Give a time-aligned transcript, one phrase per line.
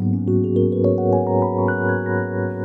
[0.00, 1.49] Thank you.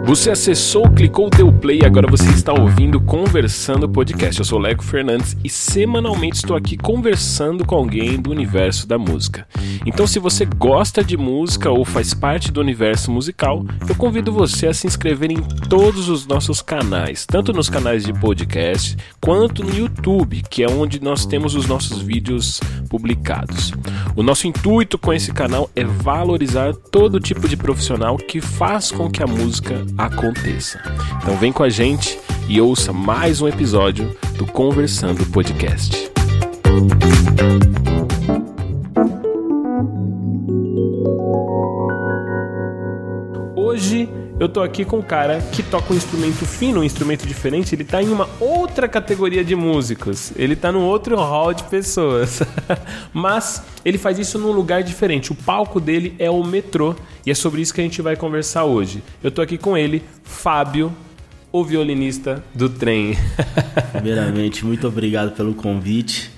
[0.05, 4.39] Você acessou, clicou, deu play e agora você está ouvindo Conversando Podcast.
[4.39, 9.47] Eu sou Leco Fernandes e semanalmente estou aqui conversando com alguém do universo da música.
[9.83, 14.67] Então, se você gosta de música ou faz parte do universo musical, eu convido você
[14.67, 19.73] a se inscrever em todos os nossos canais, tanto nos canais de podcast quanto no
[19.73, 22.59] YouTube, que é onde nós temos os nossos vídeos
[22.89, 23.73] publicados.
[24.15, 29.09] O nosso intuito com esse canal é valorizar todo tipo de profissional que faz com
[29.09, 30.79] que a música aconteça.
[31.21, 36.11] Então vem com a gente e ouça mais um episódio do Conversando Podcast.
[43.55, 47.73] Hoje eu tô aqui com um cara que toca um instrumento fino, um instrumento diferente.
[47.73, 50.33] Ele tá em uma outra categoria de músicos.
[50.35, 52.41] Ele tá num outro hall de pessoas.
[53.13, 55.31] Mas ele faz isso num lugar diferente.
[55.31, 56.95] O palco dele é o metrô.
[57.25, 59.01] E é sobre isso que a gente vai conversar hoje.
[59.23, 60.91] Eu tô aqui com ele, Fábio,
[61.49, 63.17] o violinista do trem.
[63.93, 66.29] Primeiramente, muito obrigado pelo convite.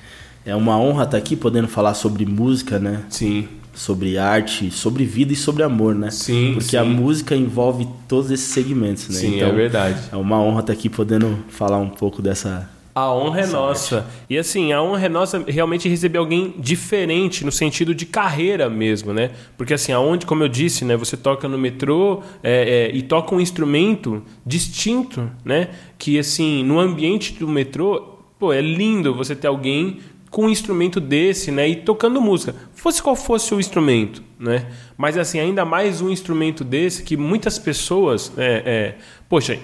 [0.46, 3.04] É uma honra estar aqui podendo falar sobre música, né?
[3.10, 6.10] Sim sobre arte, sobre vida e sobre amor, né?
[6.10, 6.54] Sim.
[6.56, 6.78] Porque sim.
[6.78, 9.16] a música envolve todos esses segmentos, né?
[9.16, 10.02] Sim, então, é verdade.
[10.12, 12.68] É uma honra estar aqui podendo falar um pouco dessa.
[12.96, 13.98] A honra é nossa.
[13.98, 14.10] Arte.
[14.32, 19.14] E assim, a honra é nossa realmente receber alguém diferente no sentido de carreira mesmo,
[19.14, 19.30] né?
[19.56, 20.98] Porque assim, aonde, como eu disse, né?
[20.98, 25.70] Você toca no metrô é, é, e toca um instrumento distinto, né?
[26.00, 30.00] Que assim, no ambiente do metrô, pô, é lindo você ter alguém
[30.38, 32.54] com um instrumento desse, né, e tocando música.
[32.76, 34.68] Fosse qual fosse o instrumento, né?
[34.96, 38.96] Mas assim, ainda mais um instrumento desse que muitas pessoas, é, é,
[39.28, 39.58] poxa,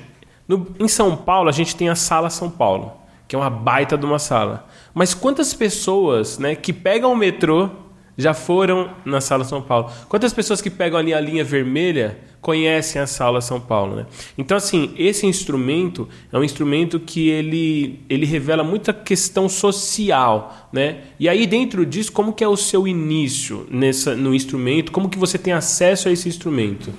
[0.48, 2.92] no, em São Paulo a gente tem a Sala São Paulo,
[3.28, 4.68] que é uma baita de uma sala.
[4.96, 7.70] Mas quantas pessoas, né, que pegam o metrô
[8.18, 9.92] já foram na Sala São Paulo?
[10.08, 14.06] Quantas pessoas que pegam ali a linha vermelha conhecem a Sala São Paulo, né?
[14.38, 20.98] Então, assim, esse instrumento é um instrumento que ele, ele revela muita questão social, né?
[21.18, 24.92] E aí, dentro disso, como que é o seu início nessa, no instrumento?
[24.92, 26.92] Como que você tem acesso a esse instrumento?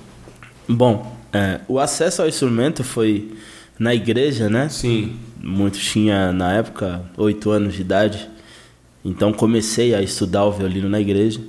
[0.67, 3.31] Bom, é, o acesso ao instrumento foi
[3.77, 4.67] na igreja, né?
[4.67, 5.15] Sim.
[5.41, 8.29] Muito tinha, na época, oito anos de idade.
[9.05, 11.39] Então, comecei a estudar o violino na igreja.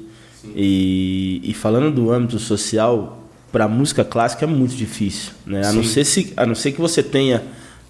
[0.55, 5.67] E, e falando do âmbito social, para música clássica é muito difícil, né?
[5.67, 7.43] A não ser se a não ser que você tenha,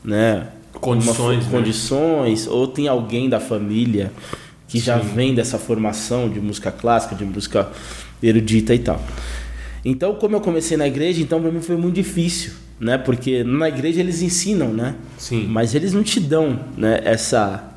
[0.03, 0.47] né,
[0.81, 1.51] condições, né?
[1.51, 4.13] condições ou tem alguém da família
[4.69, 4.87] que Sim.
[4.87, 7.69] já vem dessa formação de música clássica, de música
[8.23, 9.03] erudita e tal.
[9.85, 12.97] Então, como eu comecei na igreja, então para mim foi muito difícil, né?
[12.97, 14.95] Porque na igreja eles ensinam, né?
[15.19, 15.47] Sim.
[15.49, 17.76] Mas eles não te dão, né, essa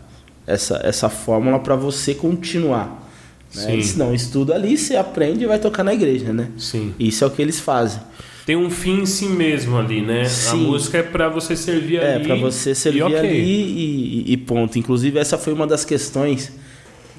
[0.49, 3.07] essa essa fórmula para você continuar.
[3.55, 3.73] Né?
[3.73, 6.49] Eles não, estuda ali, você aprende e vai tocar na igreja, né?
[6.57, 6.93] Sim.
[6.99, 7.99] Isso é o que eles fazem.
[8.45, 10.25] Tem um fim em si mesmo ali, né?
[10.25, 10.49] Sim.
[10.49, 12.23] A música é para você servir é, ali.
[12.23, 13.19] É, para você servir e okay.
[13.19, 14.77] ali e, e, ponto.
[14.79, 16.51] Inclusive, essa foi uma das questões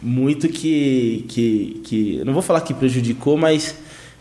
[0.03, 2.23] muito que, que, que.
[2.25, 3.77] Não vou falar que prejudicou, mas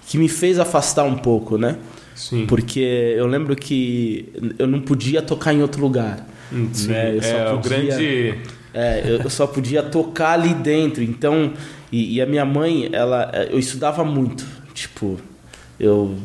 [0.08, 1.78] que me fez afastar um pouco, né?
[2.16, 2.46] Sim.
[2.46, 2.80] Porque
[3.18, 6.28] eu lembro que eu não podia tocar em outro lugar.
[6.74, 6.90] Sim.
[6.90, 7.16] Né?
[7.16, 8.38] Eu é, podia, o grande.
[8.74, 11.04] É, eu só podia tocar ali dentro.
[11.04, 11.54] Então
[11.92, 14.46] e, e, a minha mãe, ela, eu estudava muito.
[14.74, 15.20] Tipo,
[15.80, 16.16] eu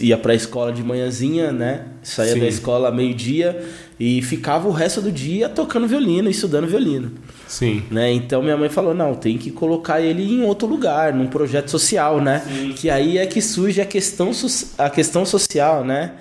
[0.00, 1.86] ia para a escola de manhãzinha, né?
[2.02, 2.40] Saía Sim.
[2.40, 3.64] da escola meio-dia
[3.98, 7.12] e ficava o resto do dia tocando violino, estudando violino.
[7.48, 7.82] Sim.
[7.90, 8.12] Né?
[8.12, 12.20] Então minha mãe falou: não, tem que colocar ele em outro lugar, num projeto social,
[12.20, 12.42] né?
[12.46, 12.72] Sim.
[12.74, 14.30] Que aí é que surge a questão,
[14.78, 16.12] a questão social, né?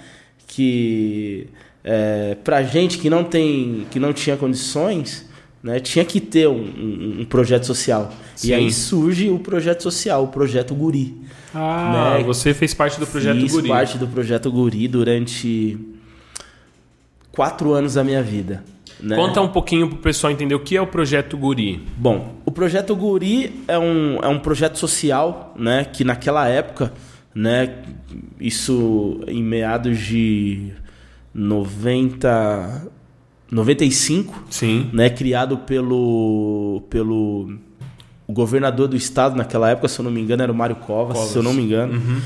[0.48, 1.48] Que
[1.84, 5.26] é, pra gente que não tem, que não tinha condições,
[5.66, 5.80] né?
[5.80, 8.14] Tinha que ter um, um, um projeto social.
[8.36, 8.50] Sim.
[8.50, 11.18] E aí surge o projeto social, o projeto Guri.
[11.56, 12.24] Ah, né?
[12.24, 13.64] você fez parte do projeto Fiz Guri.
[13.64, 15.76] Fiz parte do projeto Guri durante
[17.32, 18.64] quatro anos da minha vida.
[19.00, 19.16] Né?
[19.16, 21.84] Conta um pouquinho para o pessoal entender o que é o projeto Guri.
[21.98, 25.84] Bom, o projeto Guri é um, é um projeto social, né?
[25.84, 26.94] Que naquela época,
[27.34, 27.74] né?
[28.40, 30.74] Isso em meados de
[31.34, 32.92] 90
[33.56, 34.90] 95, Sim.
[34.92, 37.58] né, criado pelo pelo
[38.28, 41.16] o governador do estado naquela época, se eu não me engano, era o Mário Covas,
[41.16, 41.32] Covas.
[41.32, 41.94] se eu não me engano.
[41.94, 42.20] Uhum.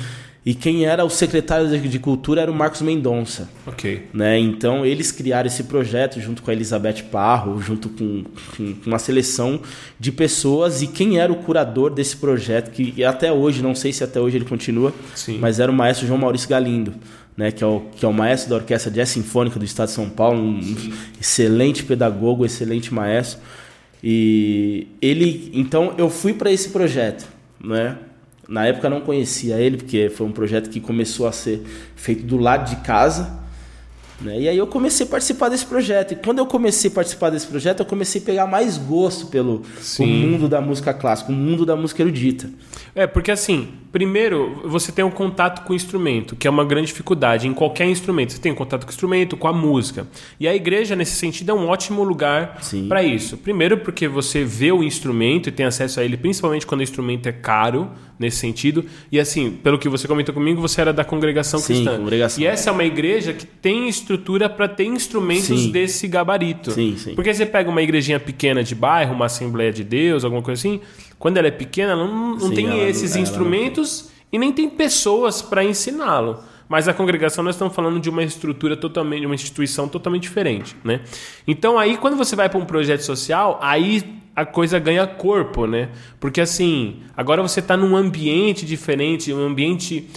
[0.45, 3.49] E quem era o secretário de Cultura era o Marcos Mendonça.
[3.67, 4.07] Ok.
[4.13, 4.39] Né?
[4.39, 8.23] Então eles criaram esse projeto junto com a Elizabeth Parro, junto com,
[8.55, 9.59] com, uma seleção
[9.99, 10.81] de pessoas.
[10.81, 14.37] E quem era o curador desse projeto, que até hoje, não sei se até hoje
[14.37, 15.37] ele continua, Sim.
[15.39, 16.93] mas era o maestro João Maurício Galindo
[17.39, 19.93] né, que, é o, que é o maestro da Orquestra Jazz Sinfônica do Estado de
[19.93, 20.91] São Paulo, um Sim.
[21.21, 23.39] excelente pedagogo, excelente maestro.
[24.03, 27.25] E ele, então eu fui para esse projeto,
[27.63, 27.97] né?
[28.45, 31.63] Na época eu não conhecia ele, porque foi um projeto que começou a ser
[31.95, 33.39] feito do lado de casa.
[34.21, 34.41] Né?
[34.41, 36.11] E aí eu comecei a participar desse projeto.
[36.11, 39.63] E quando eu comecei a participar desse projeto, eu comecei a pegar mais gosto pelo,
[39.99, 42.49] mundo da música clássica, o mundo da música erudita.
[42.93, 46.87] É, porque assim, primeiro você tem um contato com o instrumento, que é uma grande
[46.87, 48.33] dificuldade em qualquer instrumento.
[48.33, 50.07] Você tem um contato com o instrumento, com a música.
[50.39, 53.37] E a igreja, nesse sentido, é um ótimo lugar para isso.
[53.37, 57.27] Primeiro, porque você vê o instrumento e tem acesso a ele, principalmente quando o instrumento
[57.27, 57.89] é caro,
[58.19, 58.85] nesse sentido.
[59.09, 61.97] E assim, pelo que você comentou comigo, você era da congregação Sim, cristã.
[61.97, 62.43] congregação.
[62.43, 65.71] E essa é uma igreja que tem estrutura para ter instrumentos Sim.
[65.71, 66.71] desse gabarito.
[66.71, 67.13] Sim, sim.
[67.13, 70.81] Porque você pega uma igrejinha pequena de bairro, uma Assembleia de Deus, alguma coisa assim,
[71.19, 74.51] quando ela é pequena, ela não, não tem ela esses ela não instrumentos e nem
[74.51, 76.39] tem pessoas para ensiná-lo.
[76.67, 80.75] Mas a congregação nós estamos falando de uma estrutura totalmente, de uma instituição totalmente diferente,
[80.83, 81.01] né?
[81.47, 84.03] Então aí quando você vai para um projeto social, aí
[84.35, 85.89] a coisa ganha corpo, né?
[86.19, 90.07] Porque assim, agora você está num ambiente diferente, um ambiente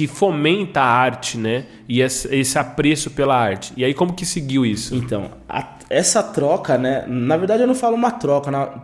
[0.00, 1.66] que fomenta a arte, né?
[1.86, 3.70] E esse apreço pela arte.
[3.76, 4.94] E aí como que seguiu isso?
[4.94, 7.04] Então, a- essa troca, né?
[7.06, 8.82] Na verdade, eu não falo uma troca, na,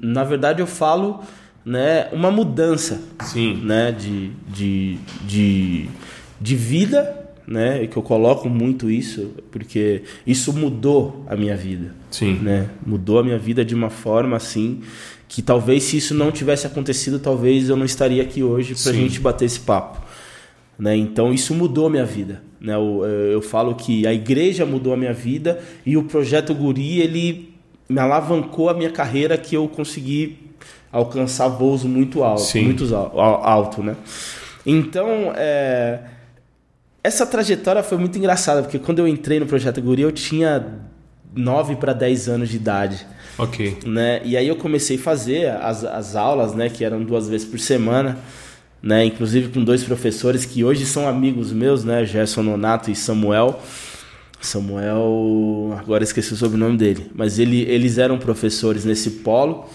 [0.00, 1.20] na verdade, eu falo
[1.64, 3.56] né, uma mudança Sim.
[3.64, 5.88] né, de, de, de,
[6.40, 7.84] de vida, né?
[7.88, 11.92] Que eu coloco muito isso, porque isso mudou a minha vida.
[12.08, 12.34] Sim.
[12.40, 12.68] Né?
[12.86, 14.80] Mudou a minha vida de uma forma assim
[15.26, 19.00] que talvez se isso não tivesse acontecido, talvez eu não estaria aqui hoje pra Sim.
[19.00, 20.11] gente bater esse papo.
[20.82, 20.96] Né?
[20.96, 22.42] Então isso mudou minha vida.
[22.60, 22.74] Né?
[22.74, 27.54] Eu, eu falo que a igreja mudou a minha vida e o projeto Guri ele
[27.88, 30.38] me alavancou a minha carreira que eu consegui
[30.90, 33.94] alcançar voos muito altos, muito al- al- alto, né?
[34.66, 36.00] Então é,
[37.02, 40.80] essa trajetória foi muito engraçada porque quando eu entrei no projeto Guri eu tinha
[41.34, 43.06] 9 para 10 anos de idade
[43.38, 43.78] Ok.
[43.86, 44.20] né?
[44.24, 46.68] E aí eu comecei a fazer as, as aulas, né?
[46.68, 48.18] Que eram duas vezes por semana,
[48.82, 49.04] né?
[49.04, 52.04] Inclusive com dois professores que hoje são amigos meus, né?
[52.04, 53.60] Gerson Nonato e Samuel.
[54.40, 59.66] Samuel, agora esqueci o sobrenome dele, mas ele, eles eram professores nesse polo.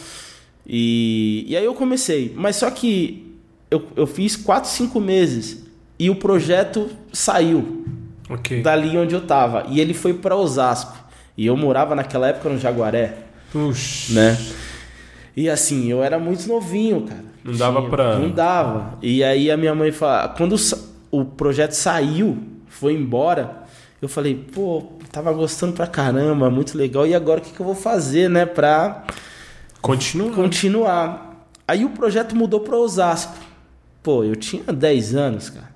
[0.67, 3.33] E, e aí eu comecei, mas só que
[3.71, 5.63] eu, eu fiz quatro, cinco meses
[5.97, 7.85] e o projeto saiu
[8.29, 8.61] Ok.
[8.61, 9.65] dali onde eu tava.
[9.69, 10.97] E ele foi para Osasco.
[11.37, 13.13] E eu morava naquela época no Jaguaré
[13.51, 14.13] Puxa.
[14.13, 14.37] né?
[15.35, 17.23] E assim, eu era muito novinho, cara.
[17.47, 18.97] Não dava Tinha- pra- Não dava.
[19.01, 20.55] E aí a minha mãe fala, quando
[21.09, 23.63] o projeto saiu, foi embora,
[24.01, 27.07] eu falei, pô, tava gostando pra caramba, muito legal.
[27.07, 29.03] E agora o que, que eu vou fazer, né, pra
[29.81, 30.31] Continua.
[30.33, 31.47] continuar?
[31.67, 33.33] Aí o projeto mudou pra Osasco.
[34.03, 35.67] Pô, eu tinha 10 anos, cara.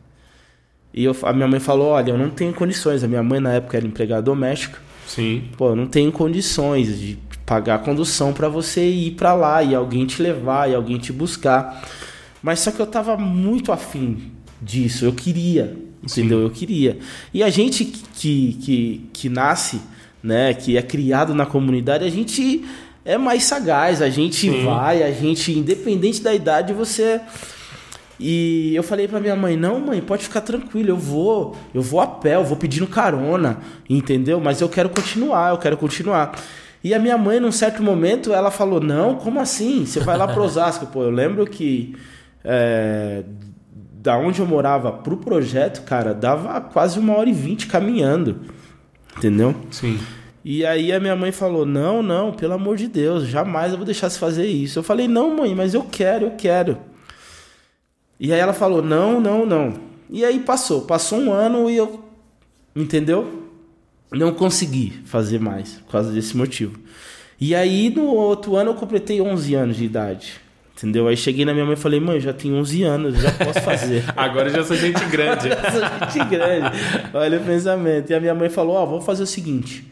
[0.94, 3.04] E eu, a minha mãe falou, olha, eu não tenho condições.
[3.04, 4.78] A minha mãe na época era empregada doméstica
[5.08, 5.50] Sim.
[5.58, 7.18] pô, eu não tenho condições de
[7.52, 11.12] pagar a condução para você ir para lá e alguém te levar e alguém te
[11.12, 11.86] buscar.
[12.42, 14.32] Mas só que eu tava muito afim
[14.62, 16.40] disso, eu queria, entendeu?
[16.40, 17.00] Eu queria.
[17.34, 19.82] E a gente que, que, que nasce,
[20.24, 22.64] né, que é criado na comunidade, a gente
[23.04, 24.64] é mais sagaz, a gente Sim.
[24.64, 27.20] vai, a gente, independente da idade, você
[28.18, 32.00] e eu falei pra minha mãe: "Não, mãe, pode ficar tranquilo, eu vou, eu vou
[32.00, 33.58] a pé, eu vou pedindo carona,
[33.90, 34.40] entendeu?
[34.40, 36.32] Mas eu quero continuar, eu quero continuar".
[36.84, 39.86] E a minha mãe, num certo momento, ela falou: "Não, como assim?
[39.86, 41.04] Você vai lá pro Osasco, pô".
[41.04, 41.96] Eu lembro que
[42.44, 43.24] é,
[44.02, 48.42] da onde eu morava pro projeto, cara, dava quase uma hora e vinte caminhando,
[49.18, 49.56] entendeu?
[49.70, 50.00] Sim.
[50.44, 53.86] E aí a minha mãe falou: Não, não, pelo amor de Deus, jamais eu vou
[53.86, 54.80] deixar você fazer isso.
[54.80, 56.78] Eu falei: Não, mãe, mas eu quero, eu quero.
[58.20, 59.74] E aí ela falou: Não, não, não.
[60.10, 62.04] E aí passou, passou um ano e eu,
[62.76, 63.41] entendeu?
[64.12, 66.78] Não consegui fazer mais por causa desse motivo.
[67.40, 70.34] E aí no outro ano eu completei 11 anos de idade.
[70.78, 71.08] Entendeu?
[71.08, 74.04] Aí cheguei na minha mãe e falei: Mãe, já tenho 11 anos, já posso fazer.
[74.18, 75.50] Agora eu já sou gente grande.
[75.50, 76.78] Essa gente grande.
[77.14, 78.10] Olha o pensamento.
[78.10, 79.86] E a minha mãe falou: Ó, vamos fazer o seguinte.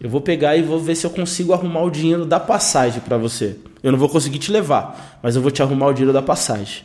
[0.00, 3.16] Eu vou pegar e vou ver se eu consigo arrumar o dinheiro da passagem pra
[3.16, 3.56] você.
[3.82, 6.84] Eu não vou conseguir te levar, mas eu vou te arrumar o dinheiro da passagem.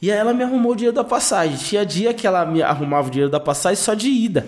[0.00, 1.56] E aí ela me arrumou o dinheiro da passagem.
[1.56, 4.46] Tinha dia que ela me arrumava o dinheiro da passagem só de ida.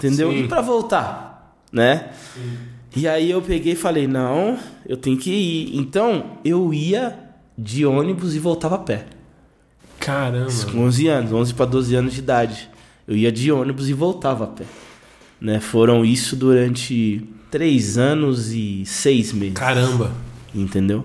[0.00, 0.30] Entendeu?
[0.30, 0.44] Sim.
[0.44, 2.10] E pra voltar, né?
[2.96, 5.76] E aí eu peguei e falei: "Não, eu tenho que ir".
[5.76, 7.18] Então, eu ia
[7.56, 9.06] de ônibus e voltava a pé.
[9.98, 10.50] Caramba.
[10.72, 12.70] Com 11 anos, 11 para 12 anos de idade.
[13.06, 14.64] Eu ia de ônibus e voltava a pé.
[15.38, 15.60] Né?
[15.60, 19.54] Foram isso durante 3 anos e 6 meses.
[19.54, 20.10] Caramba.
[20.54, 21.04] Entendeu?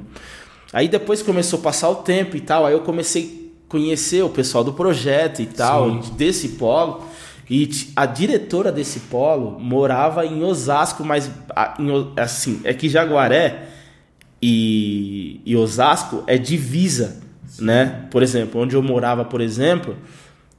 [0.71, 4.29] Aí depois começou a passar o tempo e tal, aí eu comecei a conhecer o
[4.29, 6.11] pessoal do projeto e tal, Sim.
[6.17, 7.03] desse polo.
[7.49, 11.29] E a diretora desse polo morava em Osasco, mas
[12.17, 13.67] assim, é que Jaguaré
[14.41, 17.23] e, e Osasco é divisa
[17.59, 18.05] né?
[18.09, 19.95] Por exemplo, onde eu morava, por exemplo,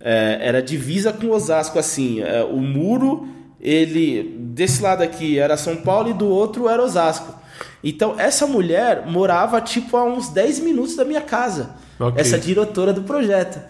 [0.00, 3.28] é, era divisa com Osasco, assim, é, o muro,
[3.60, 7.34] ele, desse lado aqui era São Paulo e do outro era Osasco.
[7.82, 11.70] Então, essa mulher morava, tipo, a uns 10 minutos da minha casa.
[11.98, 12.20] Ok.
[12.20, 13.60] Essa diretora do projeto.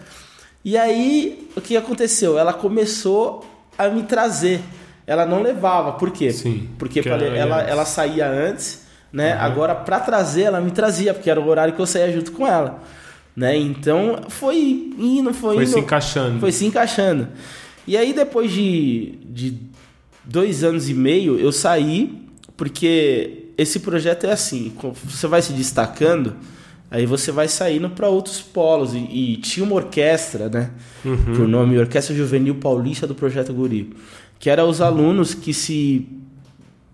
[0.67, 2.37] E aí, o que aconteceu?
[2.37, 3.45] Ela começou
[3.77, 4.59] a me trazer.
[5.05, 5.93] Ela não levava.
[5.93, 6.29] Por quê?
[6.33, 9.31] Sim, Porque ela ela, ela saía antes, né?
[9.31, 12.45] Agora, pra trazer, ela me trazia, porque era o horário que eu saía junto com
[12.45, 12.83] ela.
[13.33, 13.55] Né?
[13.55, 15.71] Então, foi indo, foi, Foi indo.
[15.71, 16.39] se encaixando.
[16.41, 17.29] Foi se encaixando.
[17.87, 19.57] E aí, depois de, de
[20.25, 24.73] dois anos e meio, eu saí, porque esse projeto é assim:
[25.05, 26.35] você vai se destacando,
[26.89, 28.93] aí você vai saindo para outros polos.
[28.93, 30.71] E, e tinha uma orquestra, né?
[31.35, 33.93] Por nome Orquestra Juvenil Paulista do Projeto Guri,
[34.39, 36.07] que era os alunos que se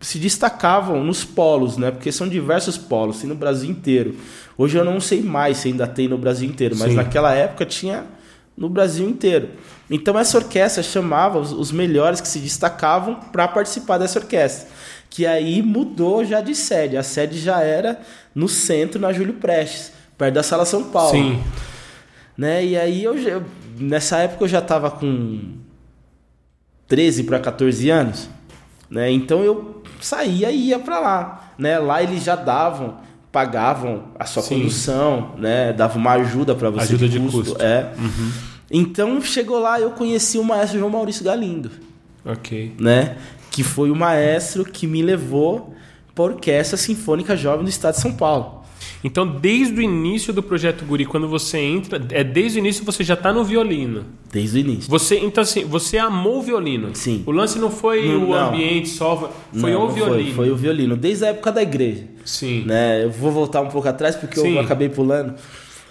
[0.03, 1.89] se destacavam nos polos, né?
[1.89, 4.15] Porque são diversos polos, tem no Brasil inteiro.
[4.57, 6.95] Hoje eu não sei mais se ainda tem no Brasil inteiro, mas Sim.
[6.95, 8.03] naquela época tinha
[8.55, 9.51] no Brasil inteiro.
[9.89, 14.67] Então essa orquestra chamava os, os melhores que se destacavam para participar dessa orquestra.
[15.15, 16.97] Que aí mudou já de sede.
[16.97, 18.01] A sede já era
[18.33, 21.39] no centro, na Júlio Prestes, perto da Sala São Paulo Sim.
[22.35, 22.65] né?
[22.65, 23.43] E aí eu, eu-
[23.77, 25.53] nessa época eu já tava com
[26.87, 28.27] 13 para 14 anos,
[28.89, 29.11] né?
[29.11, 31.77] Então eu saía e ia para lá, né?
[31.77, 32.97] Lá eles já davam,
[33.31, 34.57] pagavam a sua Sim.
[34.61, 35.73] condução, né?
[35.73, 37.51] Dava uma ajuda para você Ajuda de custo.
[37.51, 37.57] Uhum.
[37.61, 37.93] é.
[38.71, 41.69] Então chegou lá eu conheci o maestro João Maurício Galindo,
[42.25, 42.73] Ok.
[42.79, 43.17] né?
[43.53, 45.73] Que foi o maestro que me levou
[46.15, 48.61] para a Orquestra Sinfônica Jovem do Estado de São Paulo.
[49.03, 53.03] Então, desde o início do projeto Guri, quando você entra, é desde o início você
[53.03, 54.05] já tá no violino.
[54.31, 54.89] Desde o início.
[54.89, 56.89] Você, então assim, você amou o violino.
[56.95, 57.21] Sim.
[57.25, 58.47] O lance não foi Não, o não.
[58.49, 60.23] ambiente só, foi Não, o violino.
[60.25, 62.05] Foi, foi o violino, desde a época da igreja.
[62.25, 62.63] Sim.
[62.65, 63.03] né?
[63.03, 64.55] Eu vou voltar um pouco atrás porque Sim.
[64.55, 65.35] eu acabei pulando.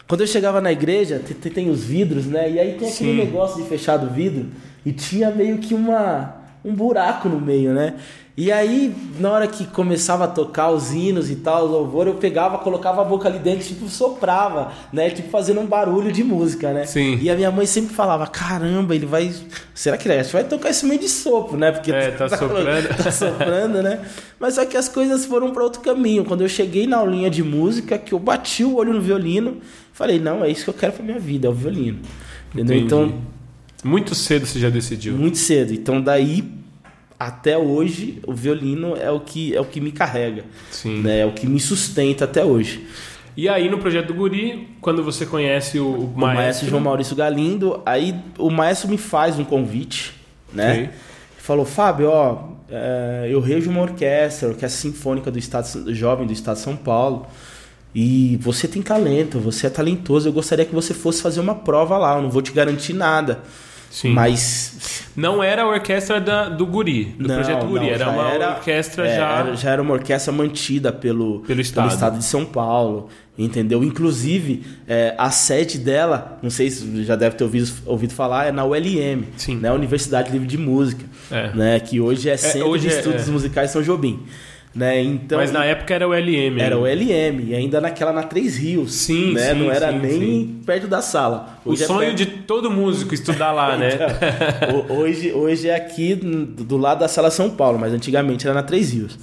[0.08, 2.50] Quando eu chegava na igreja, te- te- tem, os vidros, né?
[2.50, 3.16] E aí tem aquele Sim.
[3.16, 4.46] negócio de fechar do vidro
[4.84, 7.94] e tinha meio que uma um buraco no meio, né?
[8.34, 12.14] E aí, na hora que começava a tocar os hinos e tal, o louvor, eu
[12.14, 15.10] pegava, colocava a boca ali dentro, tipo, soprava, né?
[15.10, 16.86] Tipo, fazendo um barulho de música, né?
[16.86, 17.18] Sim.
[17.20, 19.30] E a minha mãe sempre falava, caramba, ele vai...
[19.74, 21.72] Será que ele vai tocar isso meio de sopro, né?
[21.72, 22.88] Porque É, tá soprando.
[22.96, 24.00] tá soprando, né?
[24.40, 26.24] Mas só que as coisas foram para outro caminho.
[26.24, 29.58] Quando eu cheguei na aulinha de música, que eu bati o olho no violino,
[29.92, 31.98] falei, não, é isso que eu quero pra minha vida, é o violino.
[32.56, 33.12] Então,
[33.82, 35.14] Muito cedo você já decidiu.
[35.14, 35.72] muito cedo.
[35.72, 36.44] Então daí
[37.18, 41.02] até hoje o violino é o que é o que me carrega, Sim.
[41.02, 41.20] né?
[41.20, 42.86] É o que me sustenta até hoje.
[43.34, 46.42] E aí, no projeto do Guri, quando você conhece o, o O maestro...
[46.42, 50.12] maestro João Maurício Galindo, aí o maestro me faz um convite,
[50.52, 50.70] né?
[50.72, 50.82] Ok.
[50.82, 50.90] Ele
[51.38, 56.32] falou, Fábio, ó, é, eu rejo uma orquestra, a Orquestra Sinfônica do Estado Jovem do
[56.32, 57.26] Estado de São Paulo.
[57.94, 60.28] E você tem talento, você é talentoso.
[60.28, 62.16] Eu gostaria que você fosse fazer uma prova lá.
[62.16, 63.40] Eu não vou te garantir nada.
[63.92, 64.14] Sim.
[64.14, 67.84] Mas Não era a orquestra da- do Guri, do Não, projeto Guri.
[67.84, 69.38] não, era uma era- orquestra é, já...
[69.40, 72.16] era- já era uma orquestra mantida pelo, Pelo Estado.
[72.16, 73.84] de São Paulo, entendeu?
[73.84, 78.52] Inclusive, é, a sede dela, não sei se já deve ter ouvido, ouvido falar, é
[78.52, 79.56] na ULM, Sim.
[79.56, 79.70] né?
[79.70, 81.52] Universidade Livre de Música, É.
[81.54, 81.78] né?
[81.80, 83.30] Que hoje é Centro hoje de é- Estudos é.
[83.30, 84.22] Musicais São Jobim,
[84.74, 85.02] né?
[85.02, 86.58] Então, Mas na época era o LM.
[86.60, 87.02] era o ainda.
[87.04, 89.52] LM, e ainda naquela na Três Rios, Sim, né?
[89.52, 90.60] sim, não era sim, nem sim.
[90.64, 91.58] perto da sala.
[91.64, 93.90] O Hoje é sonho perto- de todo músico estudar lá, né?
[94.88, 98.54] Ho- hoje, hoje é aqui do do lado da Sala São Paulo, mas antigamente era
[98.54, 99.18] na Três Rios.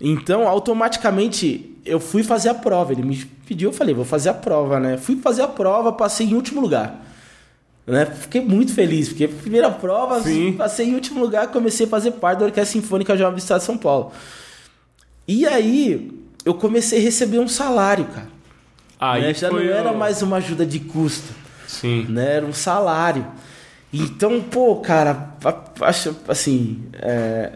[0.00, 2.92] Então, automaticamente, eu fui fazer a prova.
[2.92, 4.96] Ele me pediu, eu falei, vou fazer a prova, né?
[4.98, 7.02] Fui fazer a prova, passei em último lugar.
[7.86, 8.06] Né?
[8.06, 10.52] Fiquei muito feliz, porque primeira prova, Sim.
[10.54, 13.66] passei em último lugar, comecei a fazer parte da Orquestra Sinfônica Jovem do Estado de
[13.66, 14.10] São Paulo.
[15.26, 16.10] E aí,
[16.44, 18.28] eu comecei a receber um salário, cara.
[19.00, 19.34] Aí né?
[19.34, 21.32] Já não era o- mais uma ajuda de custo
[21.66, 22.06] Sim.
[22.08, 22.36] né?
[22.36, 23.26] Era um salário.
[23.92, 25.34] Então, pô, cara,
[25.82, 27.52] acho assim, é,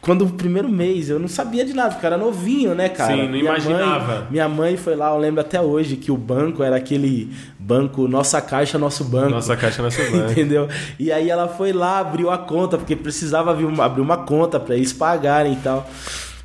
[0.00, 3.12] quando o primeiro mês eu não sabia de nada, porque eu era novinho, né, cara?
[3.14, 4.14] Sim, não Minha imaginava.
[4.20, 8.06] Mãe, minha mãe foi lá, eu lembro até hoje que o banco era aquele banco
[8.06, 9.30] Nossa Caixa, Nosso Banco.
[9.30, 10.30] Nossa caixa na semana.
[10.30, 10.68] Entendeu?
[10.98, 14.58] E aí ela foi lá, abriu a conta, porque precisava abrir uma, abrir uma conta
[14.60, 15.88] para eles pagarem e tal.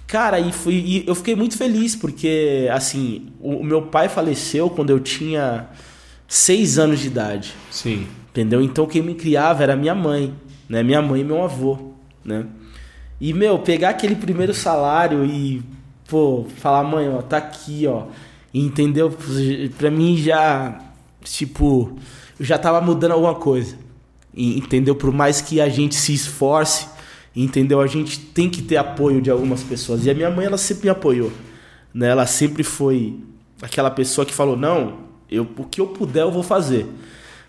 [0.08, 4.70] Cara, e, fui, e eu fiquei muito feliz, porque, assim, o, o meu pai faleceu
[4.70, 5.68] quando eu tinha
[6.28, 7.54] seis anos de idade.
[7.72, 8.08] Sim.
[8.30, 8.62] Entendeu?
[8.62, 10.34] Então quem me criava era minha mãe,
[10.70, 10.84] né?
[10.84, 11.94] Minha mãe e meu avô,
[12.24, 12.46] né?
[13.20, 15.64] E, meu, pegar aquele primeiro salário e,
[16.08, 18.04] pô, falar, mãe, ó, tá aqui, ó.
[18.54, 19.16] Entendeu?
[19.78, 20.82] Pra mim já,
[21.24, 21.98] tipo,
[22.40, 23.78] eu já tava mudando alguma coisa.
[24.34, 24.96] E, entendeu?
[24.96, 26.88] Por mais que a gente se esforce,
[27.36, 27.82] entendeu?
[27.82, 30.06] A gente tem que ter apoio de algumas pessoas.
[30.06, 31.32] E a minha mãe, ela sempre me apoiou,
[31.94, 32.10] né?
[32.10, 33.20] Ela sempre foi
[33.62, 36.86] aquela pessoa que falou, não, Eu, o que eu puder, eu vou fazer.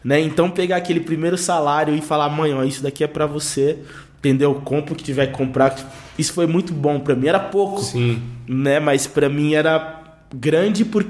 [0.03, 0.21] Né?
[0.21, 3.79] Então pegar aquele primeiro salário e falar, mãe, ó, isso daqui é para você,
[4.19, 4.55] entendeu?
[4.65, 5.75] Compra o que tiver que comprar.
[6.19, 7.27] Isso foi muito bom para mim.
[7.27, 8.23] Era pouco, Sim.
[8.49, 8.81] né?
[8.81, 10.01] Mas para mim era
[10.35, 11.05] grande por,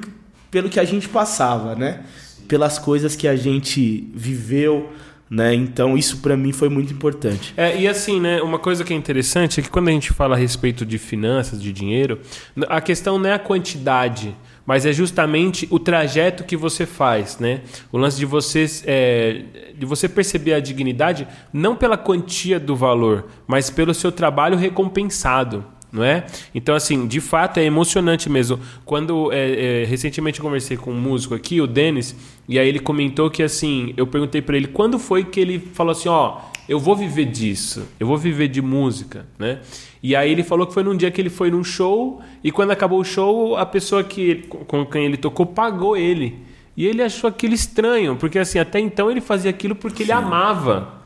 [0.51, 2.05] pelo que a gente passava, né?
[2.49, 4.91] Pelas coisas que a gente viveu,
[5.29, 5.55] né?
[5.55, 7.53] Então isso para mim foi muito importante.
[7.57, 10.37] É, e assim, né, uma coisa que é interessante é que quando a gente fala
[10.37, 12.21] a respeito de finanças, de dinheiro,
[12.69, 17.63] a questão não é a quantidade, mas é justamente o trajeto que você faz, né?
[17.93, 19.43] O lance de você, é,
[19.77, 25.65] de você perceber a dignidade não pela quantia do valor, mas pelo seu trabalho recompensado.
[25.93, 26.27] Não é?
[26.55, 28.59] Então, assim, de fato é emocionante mesmo.
[28.85, 32.15] Quando é, é, recentemente eu conversei com um músico aqui, o Denis,
[32.49, 35.93] e aí ele comentou que assim, eu perguntei para ele quando foi que ele falou
[35.93, 36.39] assim: ó,
[36.69, 39.61] eu vou viver disso, eu vou viver de música, né?
[40.03, 42.71] E aí ele falou que foi num dia que ele foi num show e quando
[42.73, 46.45] acabou o show, a pessoa que com quem ele tocou pagou ele.
[46.77, 50.03] E ele achou aquilo estranho, porque assim, até então ele fazia aquilo porque Sim.
[50.05, 50.97] ele amava.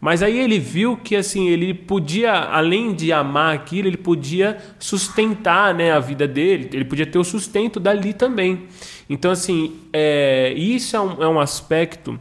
[0.00, 5.74] Mas aí ele viu que assim, ele podia, além de amar aquilo, ele podia sustentar
[5.74, 8.66] né, a vida dele, ele podia ter o sustento dali também.
[9.10, 12.18] Então, assim, é, isso é um, é um aspecto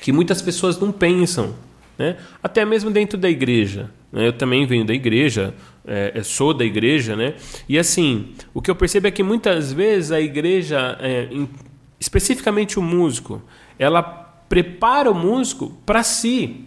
[0.00, 1.54] que muitas pessoas não pensam.
[1.96, 2.16] Né?
[2.42, 3.90] Até mesmo dentro da igreja.
[4.10, 4.26] Né?
[4.26, 5.54] Eu também venho da igreja,
[5.86, 7.34] é, sou da igreja, né?
[7.68, 11.48] E assim, o que eu percebo é que muitas vezes a igreja, é, em,
[12.00, 13.42] especificamente o músico,
[13.78, 16.64] ela prepara o músico para si.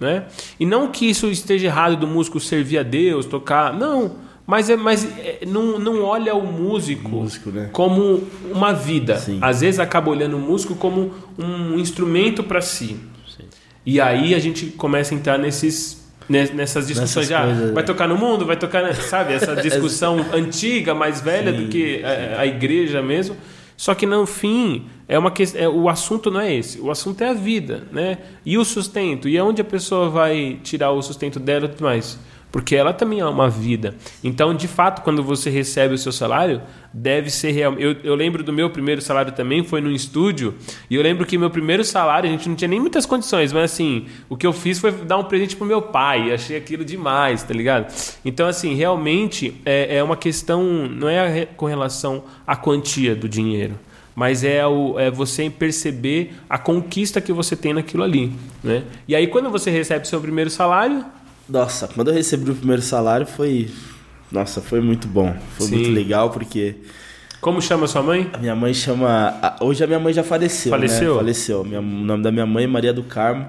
[0.00, 0.24] Né?
[0.58, 3.72] E não que isso esteja errado do músico servir a Deus, tocar.
[3.72, 4.16] Não,
[4.48, 7.68] mas, é, mas é, não, não olha o músico, músico né?
[7.70, 9.18] como uma vida.
[9.18, 9.38] Sim.
[9.42, 12.96] Às vezes acaba olhando o músico como um instrumento para si.
[13.36, 13.44] Sim.
[13.84, 18.14] E aí a gente começa a entrar nesses nessas discussões já ah, vai tocar no
[18.14, 23.00] mundo vai tocar sabe essa discussão antiga mais velha sim, do que a, a, igreja
[23.00, 23.34] mesmo
[23.78, 26.80] só que no fim é uma que, é, o assunto não é esse.
[26.80, 28.18] O assunto é a vida né?
[28.44, 29.28] E o sustento?
[29.28, 32.18] E aonde a pessoa vai tirar o sustento dela e tudo mais
[32.50, 33.94] porque ela também é uma vida.
[34.22, 37.74] Então, de fato, quando você recebe o seu salário, deve ser real.
[37.74, 40.54] Eu, eu lembro do meu primeiro salário também, foi no estúdio,
[40.88, 43.72] e eu lembro que meu primeiro salário, a gente não tinha nem muitas condições, mas
[43.72, 47.42] assim, o que eu fiz foi dar um presente pro meu pai, achei aquilo demais,
[47.42, 47.92] tá ligado?
[48.24, 53.74] Então, assim, realmente é, é uma questão, não é com relação à quantia do dinheiro
[54.18, 58.32] mas é, o, é você perceber a conquista que você tem naquilo ali.
[58.64, 58.82] Né?
[59.06, 61.04] E aí, quando você recebe seu primeiro salário,
[61.48, 63.70] nossa, quando eu recebi o primeiro salário foi.
[64.30, 65.34] Nossa, foi muito bom.
[65.56, 65.76] Foi Sim.
[65.76, 66.76] muito legal porque.
[67.40, 68.28] Como chama sua mãe?
[68.32, 69.56] A minha mãe chama.
[69.60, 70.72] Hoje a minha mãe já faleceu.
[70.72, 70.76] Né?
[70.78, 71.12] Faleceu?
[71.12, 71.18] Né?
[71.20, 71.60] Faleceu.
[71.62, 73.48] o nome da minha mãe é Maria do Carmo.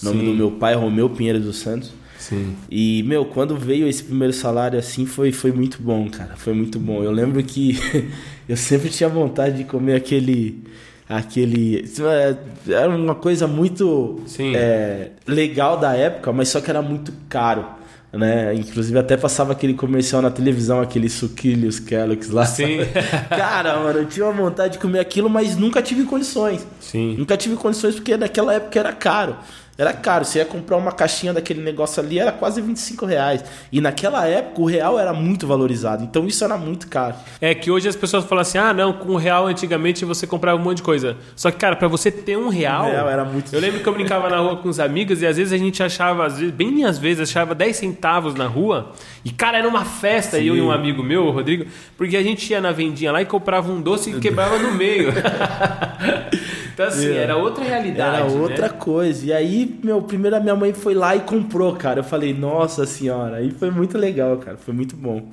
[0.00, 0.26] O nome Sim.
[0.26, 1.92] do meu pai é Romeu Pinheiro dos Santos.
[2.18, 2.54] Sim.
[2.70, 6.36] E, meu, quando veio esse primeiro salário assim, foi, foi muito bom, cara.
[6.36, 7.02] Foi muito bom.
[7.02, 7.78] Eu lembro que
[8.46, 10.62] eu sempre tinha vontade de comer aquele
[11.10, 11.84] aquele.
[12.00, 14.22] É, era uma coisa muito
[14.54, 17.66] é, legal da época, mas só que era muito caro.
[18.12, 18.54] Né?
[18.54, 22.44] Inclusive até passava aquele comercial na televisão, aqueles suquilhos Kellogg's lá.
[22.44, 22.78] Sim.
[23.28, 26.66] Cara, mano, eu tinha uma vontade de comer aquilo, mas nunca tive condições.
[26.80, 27.16] Sim.
[27.16, 29.36] Nunca tive condições porque naquela época era caro.
[29.80, 30.26] Era caro.
[30.26, 33.42] Você ia comprar uma caixinha daquele negócio ali, era quase 25 reais.
[33.72, 36.04] E naquela época o real era muito valorizado.
[36.04, 37.14] Então isso era muito caro.
[37.40, 40.60] É que hoje as pessoas falam assim: ah, não, com o real antigamente você comprava
[40.60, 41.16] um monte de coisa.
[41.34, 42.88] Só que, cara, para você ter um real.
[42.88, 45.26] Um real era muito Eu lembro que eu brincava na rua com os amigos e
[45.26, 48.92] às vezes a gente achava, às vezes, bem às vezes, achava 10 centavos na rua.
[49.24, 50.44] E, cara, era uma festa, Sim.
[50.44, 51.64] eu e um amigo meu, o Rodrigo,
[51.96, 55.10] porque a gente ia na vendinha lá e comprava um doce e quebrava no meio.
[56.86, 58.16] então, assim, era outra realidade.
[58.16, 58.74] Era outra né?
[58.78, 59.26] coisa.
[59.26, 62.00] E aí, meu, primeiro a minha mãe foi lá e comprou, cara.
[62.00, 63.36] Eu falei, nossa senhora.
[63.36, 64.56] Aí foi muito legal, cara.
[64.56, 65.28] Foi muito bom.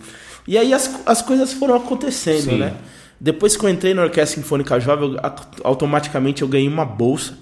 [0.48, 2.58] E aí as, as coisas foram acontecendo, Sim.
[2.58, 2.74] né?
[3.20, 5.20] Depois que eu entrei na Orquestra Sinfônica Jovem, eu,
[5.64, 7.34] automaticamente eu ganhei uma bolsa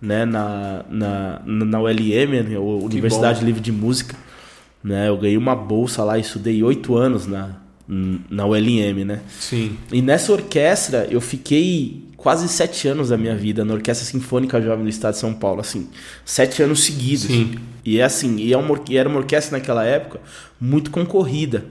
[0.00, 4.14] né, na, na, na ULM, né, Universidade Livre de Música.
[4.82, 5.08] Né?
[5.08, 9.20] Eu ganhei uma bolsa lá, estudei oito anos na, na ULM, né?
[9.38, 9.76] Sim.
[9.92, 14.84] E nessa orquestra eu fiquei quase sete anos da minha vida na Orquestra Sinfônica Jovem
[14.84, 15.90] do Estado de São Paulo, assim,
[16.24, 17.26] sete anos seguidos.
[17.26, 17.56] Sim.
[17.84, 20.20] E é assim, e é uma, era uma orquestra naquela época
[20.58, 21.66] muito concorrida.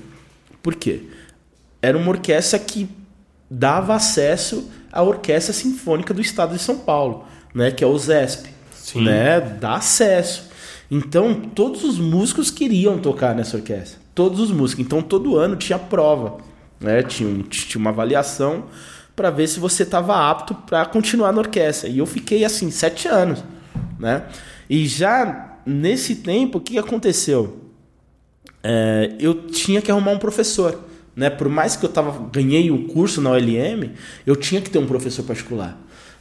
[0.62, 1.02] Por quê?
[1.82, 2.88] Era uma orquestra que
[3.50, 7.72] dava acesso à Orquestra Sinfônica do Estado de São Paulo, né?
[7.72, 8.50] Que é o ZESP.
[8.76, 9.06] Sim.
[9.06, 9.42] Né?
[9.42, 10.50] Dá acesso.
[10.90, 14.03] Então, todos os músicos queriam tocar nessa orquestra.
[14.16, 14.86] Todos os músicos.
[14.86, 16.38] Então, todo ano tinha prova.
[16.80, 17.02] Né?
[17.04, 18.66] Tinha, tinha uma avaliação
[19.16, 21.90] para ver se você estava apto para continuar na orquestra.
[21.90, 23.44] E eu fiquei assim, sete anos.
[24.00, 24.24] Né?
[24.70, 27.60] E já nesse tempo, o que aconteceu?
[28.64, 30.80] É, eu tinha que arrumar um professor.
[31.16, 31.30] Né?
[31.30, 33.92] Por mais que eu tava, ganhei o um curso na OLM,
[34.26, 35.78] eu tinha que ter um professor particular.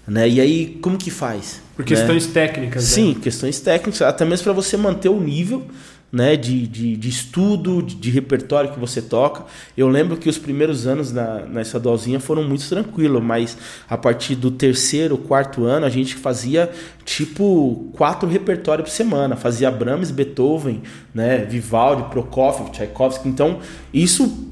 [0.06, 0.28] Né?
[0.28, 1.62] E aí, como que faz?
[1.76, 2.32] Por questões né?
[2.32, 3.20] técnicas, Sim, né?
[3.22, 5.66] questões técnicas, até mesmo para você manter o nível
[6.12, 9.46] né, de, de, de estudo, de, de, repertório que você toca.
[9.74, 13.56] Eu lembro que os primeiros anos na, na estadualzinha foram muito tranquilos, mas
[13.88, 16.70] a partir do terceiro, quarto ano, a gente fazia
[17.02, 19.36] tipo quatro repertórios por semana.
[19.36, 20.82] Fazia Brahms, Beethoven,
[21.14, 23.26] né, Vivaldi, Prokofiev, Tchaikovsky.
[23.26, 23.60] Então,
[23.94, 24.50] isso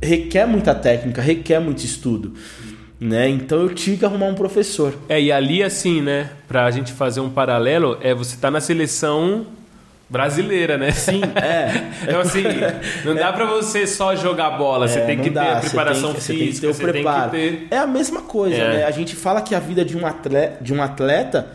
[0.00, 2.34] requer muita técnica, requer muito estudo.
[3.00, 3.28] Né?
[3.28, 4.94] Então eu tive que arrumar um professor.
[5.08, 9.44] É, e ali assim, né, pra gente fazer um paralelo, é você tá na seleção
[10.08, 10.90] brasileira, né?
[10.92, 11.90] Sim, é.
[12.04, 12.42] Então, assim,
[13.04, 16.34] não dá para você só jogar bola, é, você tem que ter a preparação você
[16.34, 17.30] física, você tem que ter o preparo.
[17.30, 17.68] Ter...
[17.70, 18.76] É a mesma coisa, é.
[18.78, 18.84] né?
[18.84, 21.48] A gente fala que a vida de um atleta, de um atleta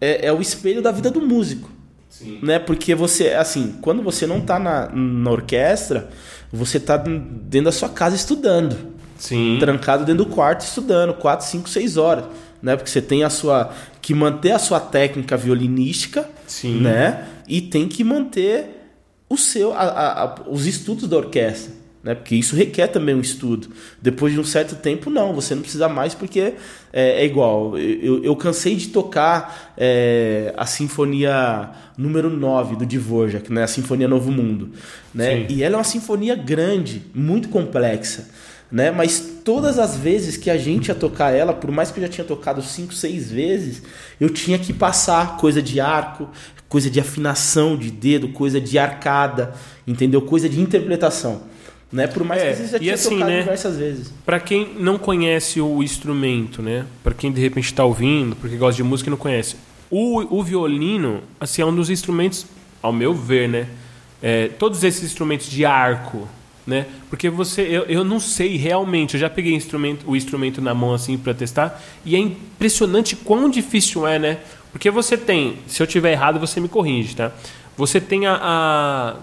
[0.00, 1.70] é, é o espelho da vida do músico.
[2.08, 2.40] Sim.
[2.42, 2.58] Né?
[2.58, 6.10] Porque você, assim, quando você não tá na, na orquestra,
[6.52, 8.76] você tá dentro da sua casa estudando.
[9.16, 9.56] Sim.
[9.60, 12.24] Trancado dentro do quarto estudando, 4, 5, 6 horas.
[12.60, 12.76] Né?
[12.76, 13.72] Porque você tem a sua.
[14.00, 16.80] que manter a sua técnica violinística, Sim.
[16.80, 17.24] né?
[17.48, 18.82] E tem que manter
[19.28, 21.82] o seu, a, a, os estudos da orquestra.
[22.02, 22.14] Né?
[22.14, 23.68] Porque isso requer também um estudo.
[24.00, 27.78] Depois de um certo tempo, não, você não precisa mais, porque é, é igual.
[27.78, 33.62] Eu, eu, cansei de tocar é, a Sinfonia número 9 do Dvorak, né?
[33.62, 34.70] a Sinfonia Novo Mundo.
[35.14, 35.46] Né?
[35.48, 38.28] E ela é uma sinfonia grande, muito complexa.
[38.70, 38.90] Né?
[38.90, 42.08] Mas todas as vezes que a gente ia tocar ela, por mais que eu já
[42.08, 43.82] tinha tocado cinco, seis vezes,
[44.18, 46.28] eu tinha que passar coisa de arco,
[46.72, 49.54] coisa de afinação de dedo, coisa de arcada,
[49.86, 50.22] entendeu?
[50.22, 51.42] Coisa de interpretação.
[51.92, 52.06] Né?
[52.06, 54.14] Por mais é, que vezes já tinha assim, né, diversas vezes.
[54.24, 56.86] Para quem não conhece o instrumento, né?
[57.04, 59.56] Para quem de repente está ouvindo, porque gosta de música e não conhece,
[59.90, 62.46] o, o violino, assim, é um dos instrumentos,
[62.80, 63.66] ao meu ver, né?
[64.22, 66.26] É, todos esses instrumentos de arco,
[66.66, 66.86] né?
[67.10, 70.94] Porque você, eu, eu não sei realmente, eu já peguei instrumento, o instrumento na mão
[70.94, 74.38] assim para testar e é impressionante quão difícil é, né?
[74.72, 77.30] Porque você tem, se eu tiver errado, você me corrige, tá?
[77.76, 79.14] Você tem a, a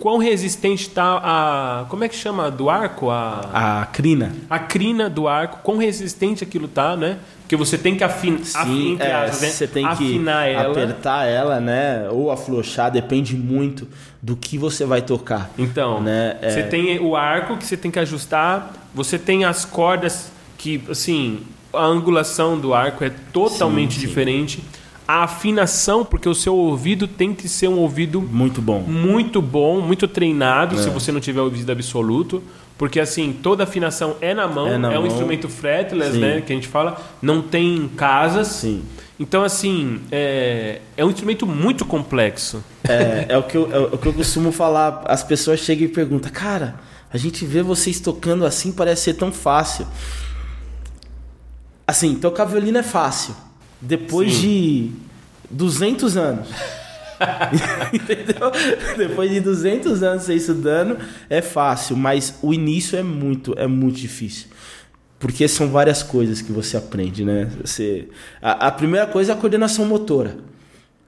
[0.00, 1.84] quão resistente está a.
[1.88, 2.50] Como é que chama?
[2.50, 3.10] Do arco?
[3.10, 4.34] A, a crina.
[4.48, 7.18] A crina do arco, quão resistente aquilo tá, né?
[7.42, 9.48] Porque você tem que afin, Sim, é, asas, né?
[9.48, 10.72] você tem afinar que ela.
[10.72, 12.08] apertar ela, né?
[12.10, 13.86] Ou afrouxar, depende muito
[14.20, 15.50] do que você vai tocar.
[15.56, 16.36] Então, né?
[16.42, 16.50] É...
[16.50, 21.40] você tem o arco que você tem que ajustar, você tem as cordas que, assim,
[21.76, 24.06] a angulação do arco é totalmente sim, sim.
[24.06, 24.62] diferente.
[25.06, 29.80] A afinação, porque o seu ouvido tem que ser um ouvido muito bom, muito bom,
[29.80, 30.82] muito treinado, é.
[30.82, 32.42] se você não tiver ouvido absoluto,
[32.76, 35.06] porque assim toda afinação é na mão, é, na é um mão.
[35.06, 36.20] instrumento fretless, sim.
[36.20, 38.48] né, que a gente fala, não tem casas.
[38.48, 38.82] Sim.
[39.18, 42.62] Então assim é, é um instrumento muito complexo.
[42.82, 45.04] É, é o que eu, é o que eu costumo falar.
[45.06, 46.74] As pessoas chegam e perguntam, cara,
[47.12, 49.86] a gente vê vocês tocando assim, parece ser tão fácil.
[51.86, 53.34] Assim, tocar violino é fácil.
[53.80, 54.40] Depois Sim.
[54.40, 54.90] de
[55.50, 56.48] 200 anos.
[57.92, 58.50] Entendeu?
[58.96, 60.98] Depois de 200 anos você estudando,
[61.30, 64.48] é fácil, mas o início é muito, é muito difícil.
[65.18, 67.50] Porque são várias coisas que você aprende, né?
[67.64, 68.08] Você,
[68.42, 70.36] a, a primeira coisa é a coordenação motora,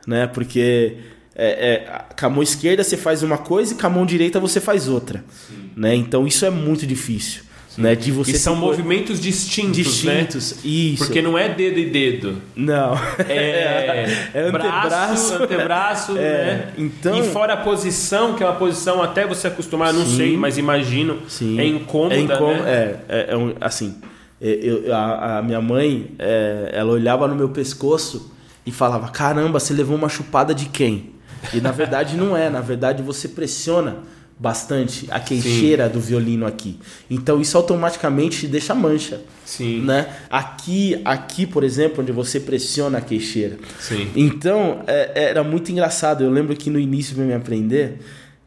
[0.06, 0.26] né?
[0.26, 0.96] Porque
[1.34, 4.40] é, é, com a mão esquerda você faz uma coisa e com a mão direita
[4.40, 5.70] você faz outra, Sim.
[5.76, 5.94] né?
[5.94, 7.42] Então isso é muito difícil.
[7.78, 10.60] Né, de você e são movimentos distintos, distintos né?
[10.64, 11.04] isso.
[11.04, 12.42] Porque não é dedo e dedo.
[12.56, 12.92] Não.
[13.20, 16.22] É, é antebraço, braço, antebraço, é.
[16.22, 16.72] né?
[16.76, 20.36] Então, e fora a posição, que é uma posição até você acostumar, não sim, sei,
[20.36, 22.62] mas imagino, sim, é incômoda, é, incom né?
[22.66, 23.94] é, é, é um, assim,
[24.40, 28.34] é, eu, a, a, minha mãe, é, ela olhava no meu pescoço
[28.66, 31.12] e falava: "Caramba, você levou uma chupada de quem?"
[31.54, 33.98] E na verdade não é, na verdade você pressiona
[34.38, 35.92] bastante a queixeira Sim.
[35.92, 36.78] do violino aqui.
[37.10, 39.20] Então isso automaticamente deixa mancha.
[39.44, 39.80] Sim.
[39.82, 40.08] Né?
[40.30, 43.58] Aqui, aqui, por exemplo, onde você pressiona a queixeira.
[43.80, 44.08] Sim.
[44.14, 46.22] Então é, era muito engraçado.
[46.22, 47.98] Eu lembro que no início para me aprender,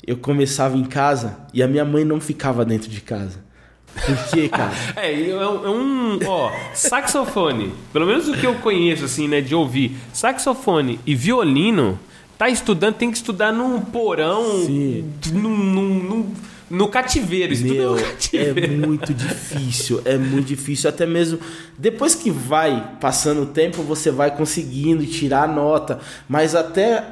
[0.06, 3.40] eu começava em casa e a minha mãe não ficava dentro de casa.
[3.94, 4.72] Por quê, cara?
[4.96, 9.54] é, é um, é ó, saxofone, pelo menos o que eu conheço assim, né, de
[9.54, 12.00] ouvir, saxofone e violino
[12.42, 14.68] tá estudando, tem que estudar num porão,
[15.32, 16.34] num, num, num,
[16.72, 17.56] no cativeiro.
[17.60, 18.64] Meu, no cativeiro.
[18.64, 20.90] É muito difícil, é muito difícil.
[20.90, 21.38] Até mesmo
[21.78, 27.06] depois que vai passando o tempo, você vai conseguindo tirar a nota, mas até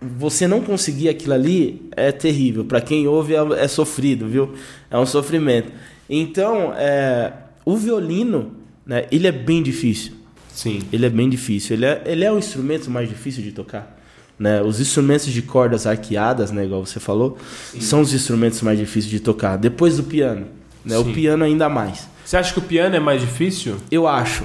[0.00, 2.64] você não conseguir aquilo ali é terrível.
[2.64, 4.54] Para quem ouve é, é, sofrido, viu?
[4.88, 5.72] É um sofrimento.
[6.08, 7.32] Então, é,
[7.64, 8.54] o violino,
[8.86, 10.12] né, ele é bem difícil.
[10.54, 10.82] Sim.
[10.92, 11.74] Ele é bem difícil.
[11.74, 13.96] Ele é, ele é o instrumento mais difícil de tocar.
[14.38, 14.60] Né?
[14.62, 17.38] Os instrumentos de cordas arqueadas, né, igual você falou,
[17.72, 17.80] Sim.
[17.80, 19.56] são os instrumentos mais difíceis de tocar.
[19.56, 20.46] Depois do piano.
[20.84, 20.96] Né?
[20.98, 22.08] O piano ainda mais.
[22.24, 23.76] Você acha que o piano é mais difícil?
[23.90, 24.44] Eu acho.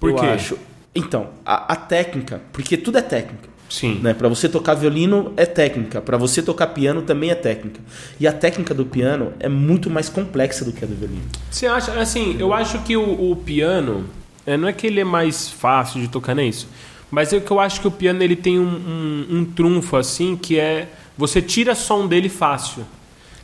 [0.00, 0.26] Por eu quê?
[0.26, 0.58] acho.
[0.94, 3.52] Então, a, a técnica, porque tudo é técnica.
[3.72, 4.00] Sim.
[4.02, 4.12] Né?
[4.12, 7.80] Para você tocar violino é técnica, para você tocar piano também é técnica.
[8.20, 11.22] E a técnica do piano é muito mais complexa do que a do violino.
[11.50, 14.04] Você acha, assim, eu acho que o, o piano,
[14.44, 16.68] é, não é que ele é mais fácil de tocar, não é isso.
[17.12, 20.34] Mas é que eu acho que o piano ele tem um, um, um trunfo, assim,
[20.34, 22.86] que é você tira som dele fácil.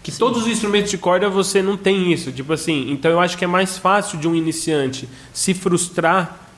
[0.03, 2.33] Que todos os instrumentos de corda você não tem isso.
[2.33, 6.49] Tipo assim, então eu acho que é mais fácil de um iniciante se frustrar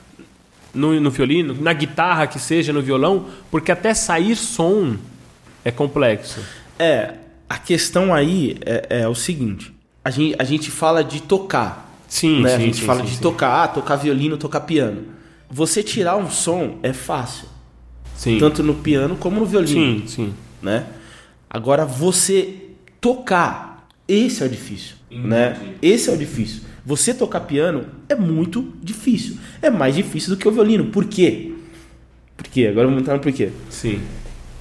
[0.72, 4.96] no, no violino, na guitarra que seja, no violão, porque até sair som
[5.64, 6.38] é complexo.
[6.78, 7.14] É,
[7.48, 11.90] a questão aí é, é o seguinte: a gente, a gente fala de tocar.
[12.06, 12.50] Sim, né?
[12.50, 13.20] sim, a gente sim, fala sim, de sim.
[13.20, 15.18] tocar, tocar violino, tocar piano.
[15.50, 17.48] Você tirar um som é fácil,
[18.14, 18.38] Sim.
[18.38, 20.00] tanto no piano como no violino.
[20.00, 20.34] sim, sim.
[20.62, 20.86] né?
[21.48, 22.68] Agora você
[23.00, 25.58] tocar, esse é o difícil, né?
[25.82, 26.62] Esse é o difícil.
[26.86, 29.36] Você tocar piano é muito difícil.
[29.60, 30.86] É mais difícil do que o violino.
[30.86, 31.52] Por quê?
[32.36, 32.66] Por quê?
[32.68, 33.50] Agora vamos entrar no porquê.
[33.68, 34.00] Sim.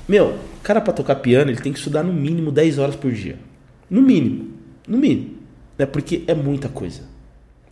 [0.08, 3.12] Meu, o cara para tocar piano, ele tem que estudar no mínimo 10 horas por
[3.12, 3.38] dia.
[3.90, 4.50] No mínimo.
[4.88, 5.36] No mínimo.
[5.78, 5.86] Né?
[5.86, 7.04] Porque é muita coisa.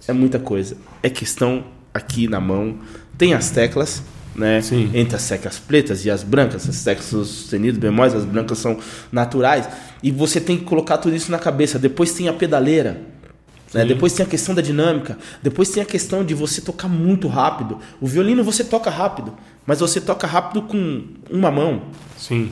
[0.08, 0.78] É muita coisa.
[1.04, 2.78] É questão aqui na mão.
[3.18, 4.04] Tem as teclas,
[4.36, 4.62] né?
[4.62, 4.92] Sim.
[4.94, 6.68] Entre as teclas pretas e as brancas.
[6.70, 8.78] As teclas são sustenidas, bemóis, as brancas são
[9.12, 9.68] naturais.
[10.04, 11.80] E você tem que colocar tudo isso na cabeça.
[11.80, 13.02] Depois tem a pedaleira.
[13.74, 13.84] né?
[13.86, 15.18] Depois tem a questão da dinâmica.
[15.42, 17.80] Depois tem a questão de você tocar muito rápido.
[18.00, 19.34] O violino você toca rápido.
[19.66, 21.82] Mas você toca rápido com uma mão.
[22.18, 22.52] Sim.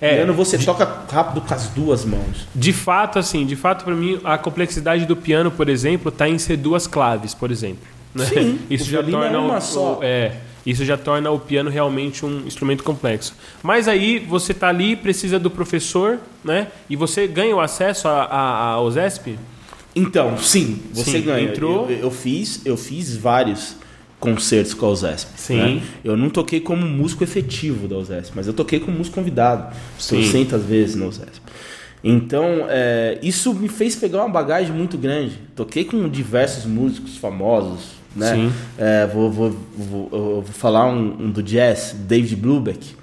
[0.00, 2.46] É, É, você toca rápido com as duas mãos.
[2.54, 6.38] de fato, assim, de fato, para mim, a complexidade do piano, por exemplo, está em
[6.38, 7.82] ser duas claves, por exemplo.
[8.14, 8.24] Né?
[8.26, 9.98] Sim, isso o já violino é torna uma o, só.
[9.98, 13.34] o- é, isso já torna o piano realmente um instrumento complexo.
[13.62, 16.68] Mas aí você tá ali, precisa do professor, né?
[16.88, 19.38] E você ganha o acesso ao ZESP?
[19.96, 21.48] Então, sim, você Sim, ganha.
[21.50, 21.88] entrou.
[21.90, 23.76] Eu, eu fiz, eu fiz vários
[24.18, 25.30] concertos com a USESP.
[25.38, 25.56] Sim.
[25.56, 25.82] né?
[26.02, 29.72] Eu não toquei como músico efetivo da USESP, mas eu toquei como músico convidado.
[29.98, 30.22] Sim.
[30.22, 31.40] 600 vezes na USESP.
[32.02, 35.38] Então, é, isso me fez pegar uma bagagem muito grande.
[35.54, 38.34] Toquei com diversos músicos famosos, né?
[38.34, 38.52] Sim.
[38.78, 42.94] É, vou, vou, vou, vou falar um, um do jazz, David Brubeck.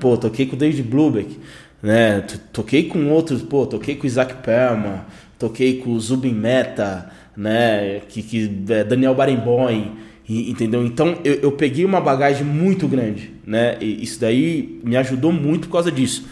[0.00, 1.38] Pô, toquei com o David Brubeck,
[1.82, 2.20] né?
[2.52, 5.00] Toquei com outros, pô, toquei com o Isaac Perlman,
[5.38, 8.00] toquei com o Zubin Mehta, né?
[8.08, 9.92] Que, que é Daniel Barenboim,
[10.28, 10.84] e- entendeu?
[10.84, 13.76] Então eu, eu peguei uma bagagem muito grande, né?
[13.80, 16.26] E isso daí me ajudou muito por causa disso.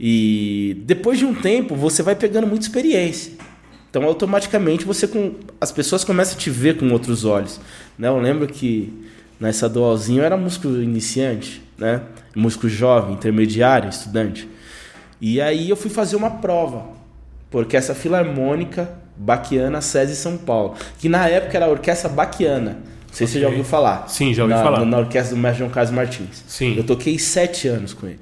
[0.00, 3.32] E depois de um tempo você vai pegando muita experiência.
[3.90, 7.60] Então automaticamente você com as pessoas começam a te ver com outros olhos,
[7.98, 8.08] né?
[8.08, 8.92] Eu lembro que
[9.40, 12.02] nessa dualzinho eu era músico iniciante, né?
[12.34, 14.48] Músico jovem, intermediário, estudante.
[15.20, 16.86] E aí eu fui fazer uma prova,
[17.50, 22.78] porque essa filarmônica Baquiana SESI São Paulo, que na época era a Orquestra Baquiana.
[23.08, 24.06] Não sei se você já ouviu falar.
[24.08, 24.84] Sim, já ouvi na, falar.
[24.84, 26.44] Na orquestra do mestre João Carlos Martins.
[26.46, 26.76] Sim.
[26.76, 28.20] Eu toquei sete anos com ele.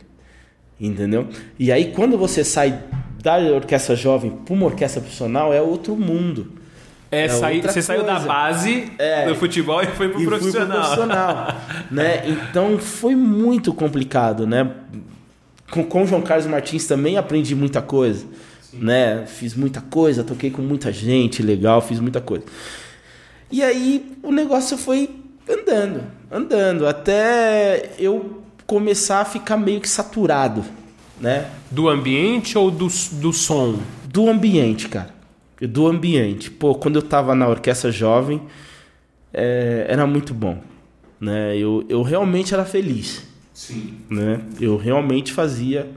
[0.81, 1.29] Entendeu?
[1.59, 2.79] E aí quando você sai
[3.27, 6.53] da orquestra jovem para uma orquestra profissional, é outro mundo.
[7.11, 8.29] É, É outra você saiu da coisa.
[8.29, 9.27] base É.
[9.27, 10.79] do futebol e foi pro e fui pro profissional.
[10.79, 11.61] profissional,
[11.91, 12.23] né?
[12.51, 14.71] Então foi muito complicado, né?
[15.73, 18.25] Com, com o João Carlos Martins também aprendi muita coisa,
[18.73, 19.25] né?
[19.27, 22.45] Fiz muita coisa, toquei com muita gente legal, fiz muita coisa.
[23.51, 25.11] E aí o negócio foi
[25.49, 30.65] andando, andando, até eu começar a ficar meio que saturado,
[31.21, 31.51] né?
[31.71, 33.79] Do ambiente ou do, do som?
[34.05, 35.15] Do ambiente, cara.
[35.61, 36.51] Do ambiente.
[36.51, 38.43] Pô, quando eu tava na orquestra jovem,
[39.33, 40.59] é, era muito bom.
[41.21, 41.57] Né?
[41.57, 43.23] Eu, eu realmente era feliz.
[43.53, 43.95] Sim.
[44.11, 44.41] Né?
[44.61, 45.91] Eu realmente fazia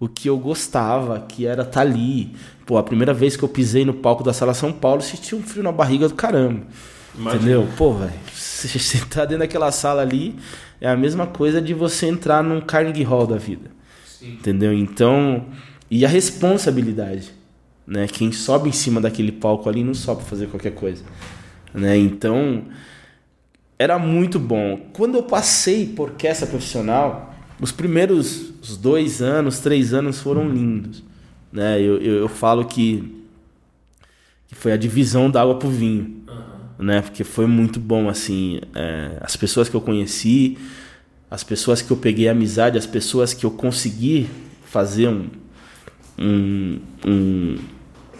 [0.00, 2.34] o que eu gostava, que era estar ali.
[2.64, 5.42] Pô, a primeira vez que eu pisei no palco da Sala São Paulo, senti um
[5.42, 6.62] frio na barriga do caramba.
[7.14, 7.42] Imagina.
[7.42, 7.68] Entendeu?
[7.76, 10.36] Pô, velho, você tá dentro daquela sala ali,
[10.80, 13.75] é a mesma coisa de você entrar num Carnegie Hall da vida.
[14.32, 14.72] Entendeu?
[14.72, 15.46] Então,
[15.90, 17.30] e a responsabilidade,
[17.86, 18.06] né?
[18.06, 21.04] Quem sobe em cima daquele palco ali não sobe pra fazer qualquer coisa,
[21.72, 21.96] né?
[21.96, 22.64] Então,
[23.78, 24.88] era muito bom.
[24.92, 31.04] Quando eu passei por orquestra profissional, os primeiros os dois anos, três anos foram lindos,
[31.52, 31.80] né?
[31.80, 33.24] Eu, eu, eu falo que,
[34.48, 36.24] que foi a divisão da água pro vinho,
[36.78, 37.00] né?
[37.00, 40.58] Porque foi muito bom, assim, é, as pessoas que eu conheci,
[41.30, 44.28] as pessoas que eu peguei amizade, as pessoas que eu consegui
[44.64, 45.28] fazer um,
[46.18, 47.58] um, um,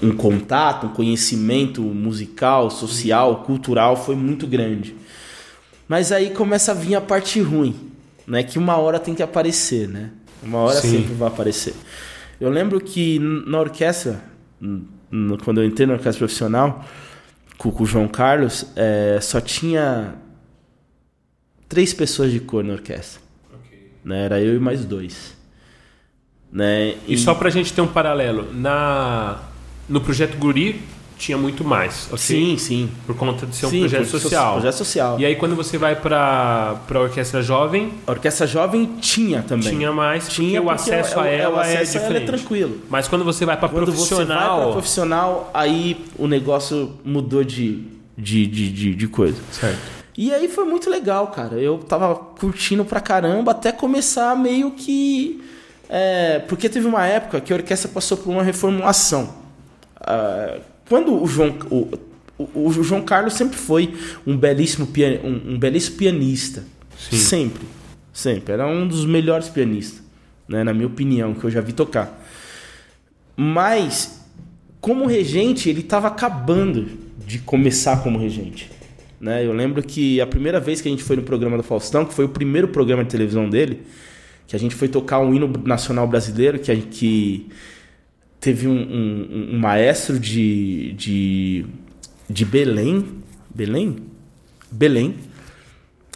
[0.03, 4.95] um contato, um conhecimento musical, social, cultural, foi muito grande.
[5.89, 7.75] Mas aí começa a vir a parte ruim,
[8.27, 8.43] né?
[8.43, 10.11] Que uma hora tem que aparecer, né?
[10.43, 10.99] Uma hora Sim.
[10.99, 11.75] sempre vai aparecer.
[12.41, 14.21] Eu lembro que na orquestra,
[15.45, 16.85] quando eu entrei na orquestra profissional,
[17.57, 20.15] com, com o João Carlos, é, só tinha
[21.69, 23.21] três pessoas de cor na orquestra.
[24.05, 24.25] Né?
[24.25, 25.35] Era eu e mais dois.
[26.53, 26.95] Né?
[27.09, 29.41] E, só pra gente ter um paralelo, na
[29.89, 30.81] no projeto Guri
[31.19, 32.19] tinha muito mais, ok?
[32.19, 32.91] Sim, sim.
[33.07, 34.53] Por conta de ser um Sim, projeto social.
[34.55, 35.19] Projeto social.
[35.19, 39.71] E aí quando você vai pra, pra orquestra jovem, A orquestra jovem tinha também.
[39.71, 42.01] tinha mais, Tinha porque o porque acesso é- a é- ela o é acesso a
[42.01, 42.27] ela é diferente.
[42.27, 42.81] tranquilo.
[42.91, 47.43] Mas quando você vai pra Quando você vai profissional, pra profissional, aí o negócio mudou
[47.43, 47.83] de,
[48.17, 49.39] de, de, de, de coisa.
[49.51, 49.96] certo.
[50.17, 51.57] E aí foi muito legal, cara.
[51.57, 55.43] Eu tava curtindo pra caramba até começar meio que.
[55.89, 59.35] é, porque teve uma época que a orquestra passou por uma reformulação.
[60.01, 61.55] Ah, quando o João.
[61.71, 61.99] O,
[62.39, 63.95] o, o João Carlos sempre foi
[64.27, 66.65] um belíssimo, pian, um, um belíssimo pianista.
[66.99, 67.17] Sim.
[67.17, 67.67] Sempre.
[68.13, 68.53] Sempre.
[68.55, 70.03] Era um dos melhores pianistas,
[70.49, 72.25] né, na minha opinião, que eu já vi tocar.
[73.37, 74.23] Mas,
[74.81, 76.89] como regente, ele estava acabando
[77.27, 78.71] de começar como regente.
[79.21, 79.45] Né?
[79.47, 82.13] Eu lembro que a primeira vez que a gente foi no programa do Faustão, que
[82.15, 83.83] foi o primeiro programa de televisão dele,
[84.47, 87.49] que a gente foi tocar um hino nacional brasileiro, que, a- que
[88.41, 91.67] teve um, um- um maestro de, de,
[92.29, 93.05] de Belém.
[93.55, 93.97] Belém?
[94.71, 95.15] Belém.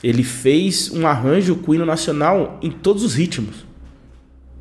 [0.02, 3.66] Ele fez um arranjo com o hino nacional em todos os ritmos,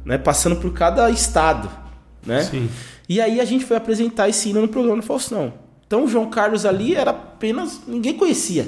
[0.05, 0.17] né?
[0.17, 1.69] passando por cada estado.
[2.25, 2.43] Né?
[2.43, 2.69] Sim.
[3.07, 5.53] E aí a gente foi apresentar esse hino no programa do Faustão.
[5.89, 7.81] Então o João Carlos ali era apenas.
[7.87, 8.67] ninguém conhecia.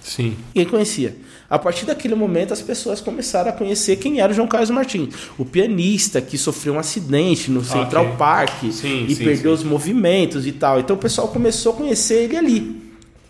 [0.00, 0.36] Sim.
[0.54, 1.16] Ninguém conhecia.
[1.50, 5.12] A partir daquele momento as pessoas começaram a conhecer quem era o João Carlos Martins.
[5.36, 8.16] O pianista que sofreu um acidente no Central Ok.
[8.16, 9.64] Park Sim, e sim, perdeu sim.
[9.64, 10.78] os movimentos e tal.
[10.78, 12.80] Então o pessoal começou a conhecer ele ali.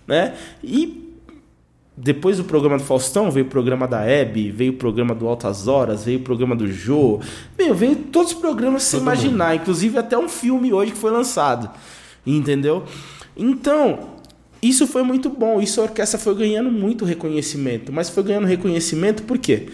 [0.07, 0.35] Né?
[0.63, 1.11] E
[1.97, 5.67] depois do programa do Faustão, veio o programa da Hebe, veio o programa do Altas
[5.67, 7.21] Horas, veio o programa do Jô.
[7.59, 10.99] Meu, veio todos os programas que você Todo imaginar, inclusive até um filme hoje que
[10.99, 11.71] foi lançado.
[12.27, 12.85] Entendeu?
[13.37, 14.17] Então,
[14.63, 15.61] isso foi muito bom.
[15.61, 17.93] Isso a orquestra foi ganhando muito reconhecimento.
[17.93, 19.69] Mas foi ganhando reconhecimento por quê?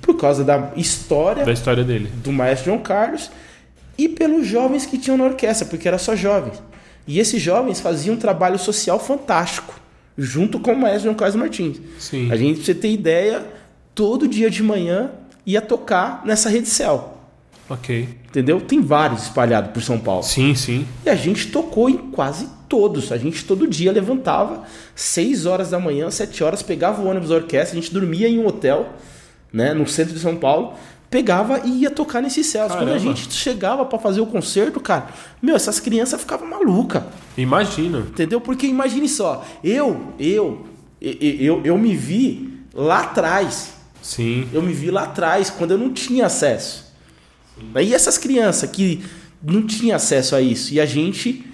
[0.00, 2.08] Por causa da história Da história dele.
[2.22, 3.30] do maestro João Carlos
[3.98, 6.62] e pelos jovens que tinham na orquestra, porque era só jovens.
[7.06, 9.80] E esses jovens faziam um trabalho social fantástico,
[10.18, 11.80] junto com o maestro João Carlos Martins.
[11.98, 12.30] Sim.
[12.30, 13.44] A gente, pra você ter ideia,
[13.94, 15.10] todo dia de manhã
[15.46, 17.15] ia tocar nessa rede céu.
[17.68, 18.08] Ok.
[18.28, 18.60] Entendeu?
[18.60, 20.22] Tem vários espalhados por São Paulo.
[20.22, 20.86] Sim, sim.
[21.04, 23.10] E a gente tocou em quase todos.
[23.10, 24.62] A gente todo dia levantava,
[24.94, 28.38] 6 horas da manhã, 7 horas, pegava o ônibus da orquestra, a gente dormia em
[28.38, 28.90] um hotel,
[29.52, 30.74] né, no centro de São Paulo,
[31.10, 32.72] pegava e ia tocar nesses céus.
[32.72, 35.08] Quando a gente chegava para fazer o concerto, cara,
[35.40, 37.02] meu, essas crianças ficavam malucas.
[37.36, 38.00] Imagino.
[38.00, 38.40] Entendeu?
[38.40, 40.66] Porque imagine só, eu, eu,
[41.00, 43.74] eu, eu, eu me vi lá atrás.
[44.02, 44.48] Sim.
[44.52, 46.85] Eu me vi lá atrás, quando eu não tinha acesso.
[47.82, 49.04] E essas crianças que
[49.42, 51.44] não tinham acesso a isso, e a gente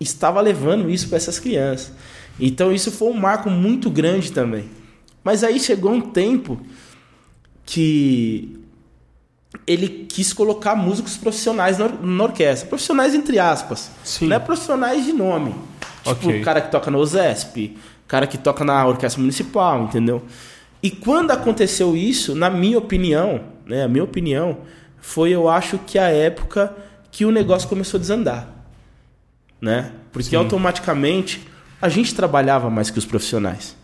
[0.00, 1.92] estava levando isso para essas crianças.
[2.38, 4.64] Então isso foi um marco muito grande também.
[5.22, 6.60] Mas aí chegou um tempo
[7.64, 8.58] que
[9.66, 12.68] ele quis colocar músicos profissionais na, or- na orquestra.
[12.68, 13.90] Profissionais entre aspas.
[14.02, 14.26] Sim.
[14.26, 15.54] Não é profissionais de nome.
[16.04, 16.40] Tipo, Ok.
[16.40, 17.76] o cara que toca na OSESP,
[18.06, 20.22] cara que toca na orquestra municipal, entendeu?
[20.82, 24.58] E quando aconteceu isso, na minha opinião, né, a minha opinião,
[25.04, 26.74] foi eu acho que a época
[27.10, 28.48] que o negócio começou a desandar.
[29.60, 29.92] Né?
[30.10, 30.36] Porque Sim.
[30.36, 31.46] automaticamente
[31.80, 33.76] a gente trabalhava mais que os profissionais.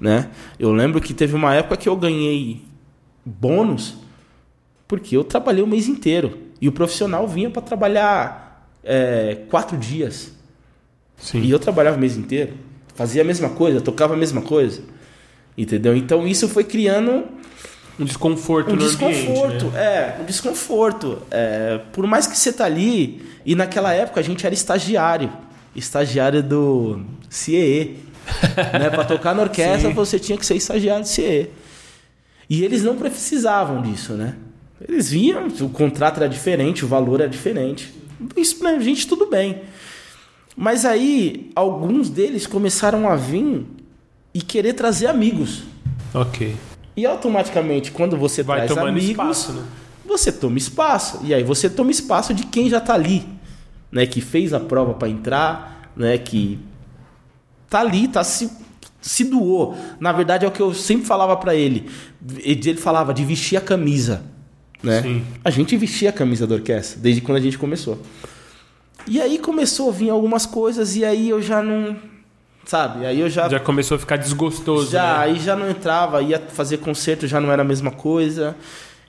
[0.00, 0.30] Né?
[0.58, 2.64] Eu lembro que teve uma época que eu ganhei
[3.22, 3.96] bônus
[4.88, 6.38] porque eu trabalhei o mês inteiro.
[6.58, 10.32] E o profissional vinha para trabalhar é, quatro dias.
[11.18, 11.42] Sim.
[11.42, 12.54] E eu trabalhava o mês inteiro.
[12.94, 14.82] Fazia a mesma coisa, tocava a mesma coisa.
[15.56, 15.94] Entendeu?
[15.94, 17.24] Então isso foi criando
[17.98, 19.44] Um desconforto um no desconforto.
[19.46, 19.82] ambiente, né?
[19.84, 21.22] É, um desconforto.
[21.30, 25.32] É, por mais que você tá ali, e naquela época a gente era estagiário.
[25.74, 27.96] Estagiário do CIE.
[28.78, 28.90] né?
[28.90, 29.94] Pra tocar na orquestra Sim.
[29.94, 31.50] você tinha que ser estagiário do CIE.
[32.48, 34.34] E eles não precisavam disso, né?
[34.86, 37.92] Eles vinham, o contrato era diferente, o valor era diferente.
[38.36, 39.62] Isso pra gente tudo bem.
[40.56, 43.66] Mas aí, alguns deles começaram a vir
[44.32, 45.62] e querer trazer amigos.
[46.14, 46.54] Ok.
[46.98, 49.62] E automaticamente, quando você Vai traz tomando amigos, espaço, né?
[50.04, 51.20] você toma espaço.
[51.22, 53.24] E aí você toma espaço de quem já tá ali,
[53.92, 54.04] né?
[54.04, 56.18] Que fez a prova para entrar, né?
[56.18, 56.58] Que
[57.70, 58.50] tá ali, tá se,
[59.00, 59.78] se doou.
[60.00, 61.88] Na verdade é o que eu sempre falava para ele.
[62.38, 64.24] Ele falava de vestir a camisa,
[64.82, 65.00] né?
[65.00, 65.24] Sim.
[65.44, 68.02] A gente vestia a camisa da orquestra desde quando a gente começou.
[69.06, 71.96] E aí começou a vir algumas coisas e aí eu já não,
[72.68, 73.06] sabe?
[73.06, 75.18] Aí eu Já começou a ficar desgostoso, já, né?
[75.24, 78.54] aí já não entrava, ia fazer concerto, já não era a mesma coisa.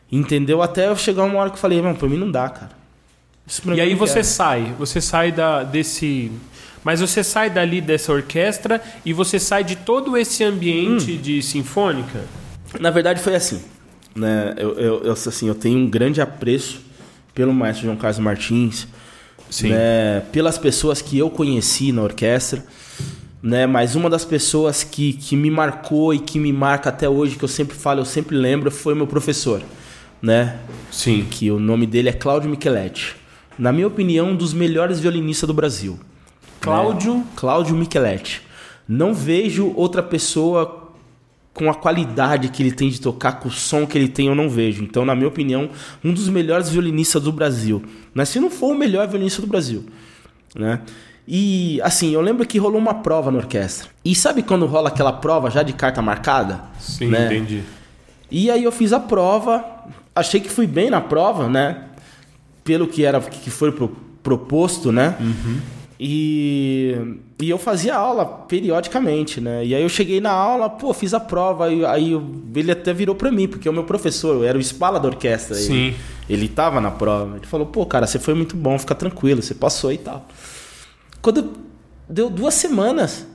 [0.09, 0.61] Entendeu?
[0.61, 2.71] Até eu chegar uma hora que eu falei, mano, pra mim não dá, cara.
[3.75, 4.25] E aí você quero.
[4.25, 6.31] sai, você sai da, desse,
[6.83, 11.21] Mas você sai dali dessa orquestra e você sai de todo esse ambiente Hum.
[11.21, 12.21] de sinfônica?
[12.79, 13.61] Na verdade foi assim,
[14.15, 14.53] né?
[14.55, 16.79] Eu, eu, eu, assim, eu tenho um grande apreço
[17.35, 18.87] pelo maestro João Carlos Martins,
[19.49, 19.69] Sim.
[19.69, 20.21] né?
[20.31, 22.63] Pelas pessoas que eu conheci na orquestra,
[23.41, 23.65] né?
[23.65, 27.43] Mas uma das pessoas que, que me marcou e que me marca até hoje, que
[27.43, 29.61] eu sempre falo, eu sempre lembro, foi meu professor,
[30.21, 30.59] né?
[30.91, 31.25] Sim.
[31.29, 33.15] Que o nome dele é Cláudio Micheletti.
[33.57, 35.99] Na minha opinião, um dos melhores violinistas do Brasil.
[36.61, 37.15] Cláudio.
[37.15, 37.25] né?
[37.35, 38.41] Cláudio Micheletti.
[38.87, 40.79] Não vejo outra pessoa
[41.53, 44.35] com a qualidade que ele tem de tocar, com o som que ele tem, eu
[44.35, 44.81] não vejo.
[44.81, 45.69] Então, na minha opinião,
[46.03, 47.83] um dos melhores violinistas do Brasil.
[48.13, 49.85] Mas se não for o melhor violinista do Brasil,
[50.55, 50.81] né?
[51.31, 53.87] E assim, eu lembro que rolou uma prova na orquestra.
[54.03, 56.59] E sabe quando rola aquela prova já de carta marcada?
[56.79, 57.27] Sim, né?
[57.27, 57.61] entendi.
[58.31, 59.63] E aí eu fiz a prova,
[60.15, 61.83] achei que fui bem na prova, né?
[62.63, 65.15] Pelo que era que foi pro- proposto, né?
[65.99, 66.95] E,
[67.41, 69.65] e eu fazia aula periodicamente, né?
[69.65, 72.13] E aí eu cheguei na aula, pô, fiz a prova, aí, aí
[72.55, 75.55] ele até virou pra mim, porque o meu professor, eu era o espala da orquestra.
[75.55, 75.87] Sim.
[75.87, 75.95] Ele,
[76.29, 77.35] ele tava na prova.
[77.37, 80.25] Ele falou, pô, cara, você foi muito bom, fica tranquilo, você passou e tal.
[81.21, 81.53] Quando
[82.09, 83.25] deu duas semanas,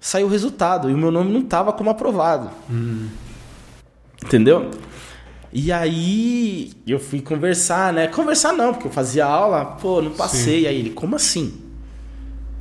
[0.00, 2.50] saiu o resultado e o meu nome não tava como aprovado.
[4.24, 4.70] Entendeu?
[5.52, 8.06] E aí eu fui conversar, né?
[8.08, 10.66] Conversar não, porque eu fazia aula, pô, não passei.
[10.66, 11.54] Aí ele, como assim?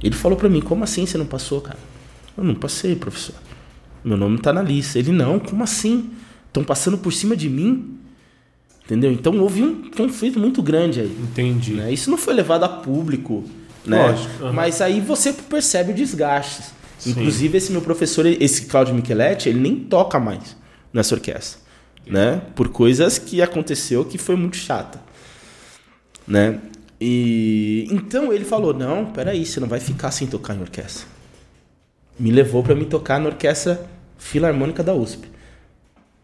[0.02, 1.80] Ele falou pra mim, como assim você não passou, cara?
[2.38, 3.36] Eu não passei, professor.
[4.04, 5.00] Meu nome tá na lista.
[5.00, 6.12] Ele, não, como assim?
[6.48, 7.98] Estão passando por cima de mim?
[8.86, 9.12] Entendeu?
[9.12, 11.18] Então houve um conflito muito grande aí.
[11.22, 11.74] Entendi.
[11.74, 11.92] né?
[11.92, 13.44] Isso não foi levado a público,
[13.88, 14.08] né?
[14.08, 14.54] Lógico, aham.
[14.54, 16.64] Mas aí você percebe o desgaste.
[17.00, 17.12] Sim.
[17.12, 20.58] Inclusive esse meu professor, esse Claudio Micheletti, ele nem toca mais
[20.92, 21.60] nessa orquestra,
[22.06, 22.42] né?
[22.56, 25.00] Por coisas que aconteceu que foi muito chata,
[26.28, 26.60] né?
[27.00, 31.06] E então ele falou: "Não, peraí, você não vai ficar sem tocar em orquestra".
[32.20, 35.28] Me levou para me tocar na orquestra filarmônica da USP,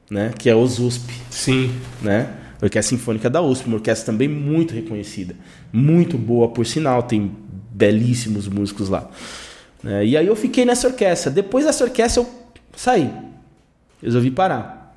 [0.10, 0.34] né?
[0.38, 1.72] Que é os USP Sim.
[2.02, 2.34] né?
[2.64, 5.36] Orquestra Sinfônica da USP, uma orquestra também muito reconhecida,
[5.72, 7.30] muito boa por sinal, tem
[7.74, 9.10] belíssimos músicos lá.
[9.82, 10.06] né?
[10.06, 11.32] E aí eu fiquei nessa orquestra.
[11.32, 12.30] Depois dessa orquestra eu
[12.76, 13.12] saí,
[14.02, 14.96] resolvi parar.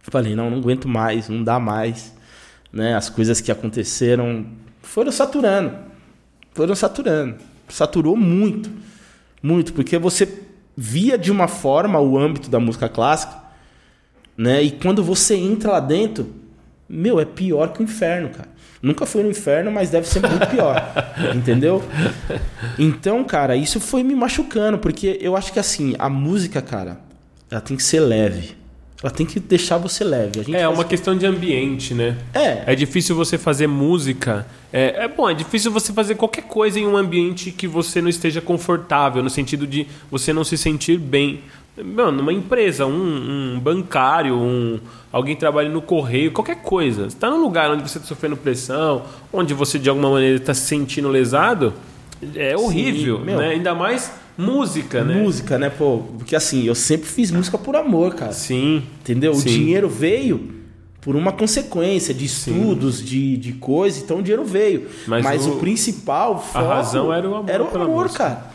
[0.00, 2.14] Falei, não, não aguento mais, não dá mais.
[2.72, 2.94] Né?
[2.94, 4.46] As coisas que aconteceram
[4.82, 5.76] foram saturando,
[6.52, 7.36] foram saturando,
[7.68, 8.70] saturou muito,
[9.42, 10.42] muito, porque você
[10.76, 13.40] via de uma forma o âmbito da música clássica
[14.40, 14.62] né?
[14.62, 16.32] E quando você entra lá dentro,
[16.90, 18.48] meu, é pior que o inferno, cara.
[18.82, 20.82] Nunca fui no inferno, mas deve ser muito pior.
[21.36, 21.82] entendeu?
[22.78, 26.98] Então, cara, isso foi me machucando, porque eu acho que assim, a música, cara,
[27.50, 28.58] ela tem que ser leve.
[29.02, 30.40] Ela tem que deixar você leve.
[30.54, 32.16] É faz- uma questão de ambiente, né?
[32.34, 34.46] É, É difícil você fazer música.
[34.72, 38.10] É, é bom, é difícil você fazer qualquer coisa em um ambiente que você não
[38.10, 41.40] esteja confortável, no sentido de você não se sentir bem.
[41.82, 44.78] Mano, numa empresa, um, um bancário, um,
[45.12, 47.08] alguém trabalhando no correio, qualquer coisa.
[47.10, 49.02] Você tá num lugar onde você está sofrendo pressão,
[49.32, 51.72] onde você de alguma maneira está se sentindo lesado,
[52.34, 53.38] é horrível, meu.
[53.38, 53.48] né?
[53.50, 55.14] Ainda mais música, né?
[55.14, 56.02] música, né, pô?
[56.18, 58.32] Porque assim, eu sempre fiz música por amor, cara.
[58.32, 58.82] Sim.
[59.00, 59.34] Entendeu?
[59.34, 59.40] Sim.
[59.40, 60.60] O dinheiro veio
[61.00, 64.86] por uma consequência de estudos, de, de coisa, então o dinheiro veio.
[65.06, 68.24] Mas Mas, o- o, principal, foco, razão era o amor Era o pela amor, música.
[68.24, 68.50] cara.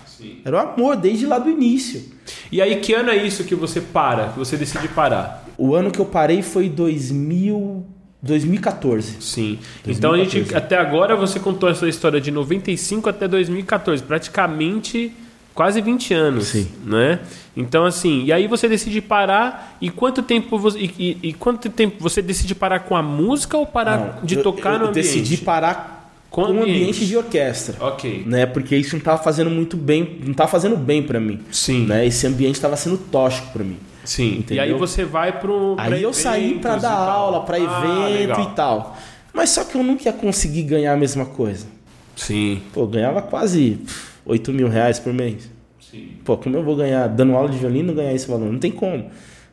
[0.45, 2.03] Era o amor, desde lá do início.
[2.51, 5.44] E aí, que ano é isso que você para, que você decide parar?
[5.57, 7.85] O ano que eu parei foi 2000,
[8.21, 9.17] 2014.
[9.21, 9.59] Sim.
[9.87, 10.55] Então a gente 2014.
[10.55, 15.11] até agora você contou essa história de 95 até 2014, praticamente
[15.53, 16.67] quase 20 anos, Sim.
[16.85, 17.19] né?
[17.55, 21.69] Então assim, e aí você decide parar e quanto tempo você e, e- e quanto
[21.69, 24.85] tempo você decide parar com a música ou parar Não, de eu- tocar eu no
[24.89, 25.05] ambiente?
[25.05, 26.69] decidi parar Com o ambiente.
[26.71, 27.77] ambiente de orquestra.
[27.79, 28.23] OK.
[28.25, 31.39] Né, porque isso não tava fazendo muito bem, não tava fazendo bem pra mim.
[31.51, 31.85] Sim.
[31.85, 32.05] Né?
[32.05, 33.77] Esse ambiente tava sendo tóxico pra mim.
[34.05, 34.23] Sim.
[34.35, 34.63] E Entendeu?
[34.63, 38.19] aí você vai pro Aí eu saí pra eventos dar e aula, pra Ah, evento
[38.19, 38.41] legal.
[38.41, 38.97] e tal.
[39.33, 41.67] Mas só que eu nunca ia conseguir ganhar a mesma coisa.
[42.15, 42.61] Sim.
[42.73, 43.79] Pô, eu ganhava quase
[44.25, 45.49] 8 mil reais por mês.
[45.91, 46.11] Sim.
[46.23, 48.51] Pô, como eu vou ganhar, dando aula de violino, ganhar esse valor?
[48.51, 49.09] Não tem como.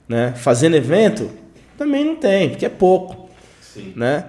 [0.09, 0.33] Né?
[0.37, 1.31] Fazendo evento,
[1.77, 3.29] também não tem, porque é pouco.
[3.61, 3.93] Sim.
[3.97, 4.27] Né?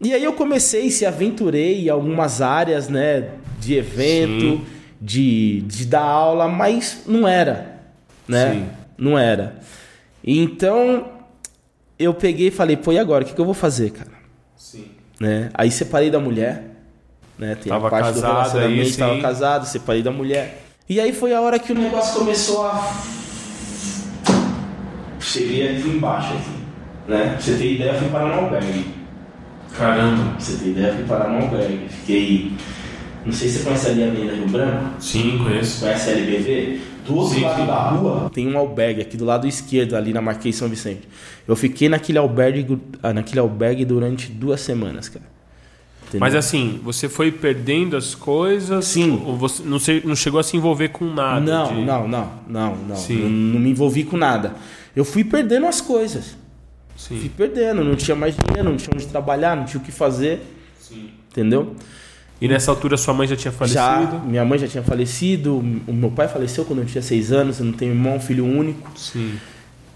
[0.00, 3.30] E aí eu comecei, se aventurei em algumas áreas, né?
[3.58, 4.66] De evento, Sim.
[5.00, 7.80] de, de dar aula, mas não era.
[8.28, 8.52] Né?
[8.52, 8.66] Sim.
[8.98, 9.60] Não era.
[10.22, 11.06] E Então,
[11.98, 13.24] eu peguei e falei, pô, e agora?
[13.24, 14.10] O que, que eu vou fazer, cara?
[14.56, 14.86] Sim.
[15.20, 15.50] né?
[15.54, 16.64] Aí separei da mulher,
[17.38, 17.54] né?
[17.54, 20.62] Tem Tava parte do casado relacionamento, aí, tava casado, separei da mulher.
[20.88, 22.92] E aí foi a hora que o negócio começou a
[25.20, 26.50] cheguei aqui embaixo aqui,
[27.08, 27.30] né?
[27.32, 28.86] Pra você ter ideia, eu fui parar no albergue.
[29.76, 30.30] Caramba.
[30.32, 31.88] Pra você ter ideia, eu fui parar no albergue.
[31.88, 32.52] Fiquei
[33.24, 34.90] Não sei se você conhece ali a Avenida Rio Branco.
[35.00, 35.80] Sim, conheço.
[35.80, 36.80] Conhece a LBV?
[37.08, 37.66] Do outro Sim, lado sim.
[37.66, 41.08] da rua tem um albergue aqui do lado esquerdo, ali na Marquês São Vicente.
[41.46, 45.24] Eu fiquei naquele albergue, ah, naquele albergue durante duas semanas, cara.
[46.02, 46.20] Entendeu?
[46.20, 48.84] Mas assim, você foi perdendo as coisas?
[48.86, 49.22] Sim.
[49.26, 51.40] Ou você não, se- não chegou a se envolver com nada?
[51.40, 52.96] Não, de- não, não, não, não.
[52.96, 53.22] Sim.
[53.22, 54.54] Não, não me envolvi com nada.
[54.96, 56.36] Eu fui perdendo as coisas.
[56.96, 57.30] Fui Sim.
[57.36, 60.40] perdendo, não tinha mais dinheiro, não tinha onde trabalhar, não tinha o que fazer,
[60.80, 61.10] Sim.
[61.30, 61.74] entendeu?
[62.40, 63.80] E nessa altura sua mãe já tinha falecido?
[63.80, 67.58] Já, minha mãe já tinha falecido, o meu pai faleceu quando eu tinha seis anos,
[67.58, 68.90] eu não tenho irmão, filho único.
[68.96, 69.34] Sim.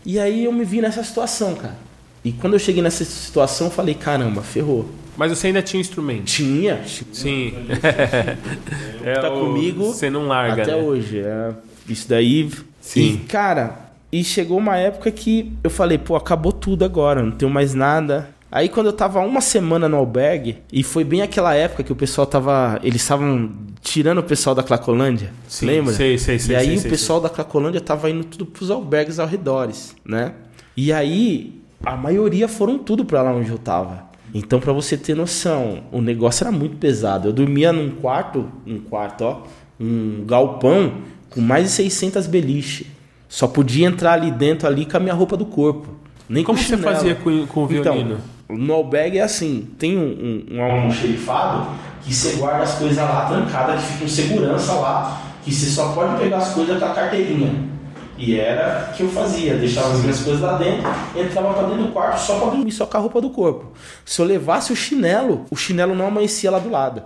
[0.04, 1.76] E aí eu me vi nessa situação, cara.
[2.24, 4.88] E quando eu cheguei nessa situação, eu falei, caramba, ferrou.
[5.16, 6.24] Mas você ainda tinha instrumento?
[6.24, 6.80] Tinha,
[7.12, 7.52] Sim.
[9.04, 10.82] é Tá comigo Você não larga, até né?
[10.82, 11.18] hoje.
[11.20, 11.50] É,
[11.88, 12.50] isso daí.
[12.80, 13.00] Sim.
[13.00, 17.50] E, cara, e chegou uma época que eu falei, pô, acabou tudo agora, não tenho
[17.50, 18.28] mais nada.
[18.52, 21.96] Aí quando eu tava uma semana no albergue, e foi bem aquela época que o
[21.96, 22.78] pessoal tava.
[22.82, 23.50] Eles estavam
[23.80, 25.32] tirando o pessoal da Clacolândia.
[25.48, 25.94] Sim, lembra?
[25.94, 28.70] sei, sei, sei, E aí sei, o sei, pessoal da Clacolândia tava indo tudo pros
[28.70, 30.34] albergues ao redores, né?
[30.76, 34.12] E aí a maioria foram tudo pra lá onde eu tava.
[34.34, 37.28] Então, pra você ter noção, o negócio era muito pesado.
[37.28, 39.42] Eu dormia num quarto, um quarto, ó,
[39.80, 40.92] um galpão
[41.30, 42.86] com mais de 600 beliche.
[43.28, 45.88] Só podia entrar ali dentro ali com a minha roupa do corpo.
[46.28, 48.00] Nem Como com você fazia com, com o violino?
[48.00, 48.18] Então,
[48.56, 51.68] no albergue é assim, tem um, um, um almoxerifado
[52.02, 55.92] que você guarda as coisas lá trancadas, que fica um segurança lá, que você só
[55.92, 57.72] pode pegar as coisas com a carteirinha.
[58.18, 61.84] E era o que eu fazia, deixava as minhas coisas lá dentro, entrava pra dentro
[61.84, 63.72] do quarto só pra dormir, só com a roupa do corpo.
[64.04, 67.02] Se eu levasse o chinelo, o chinelo não amanhecia lá do lado.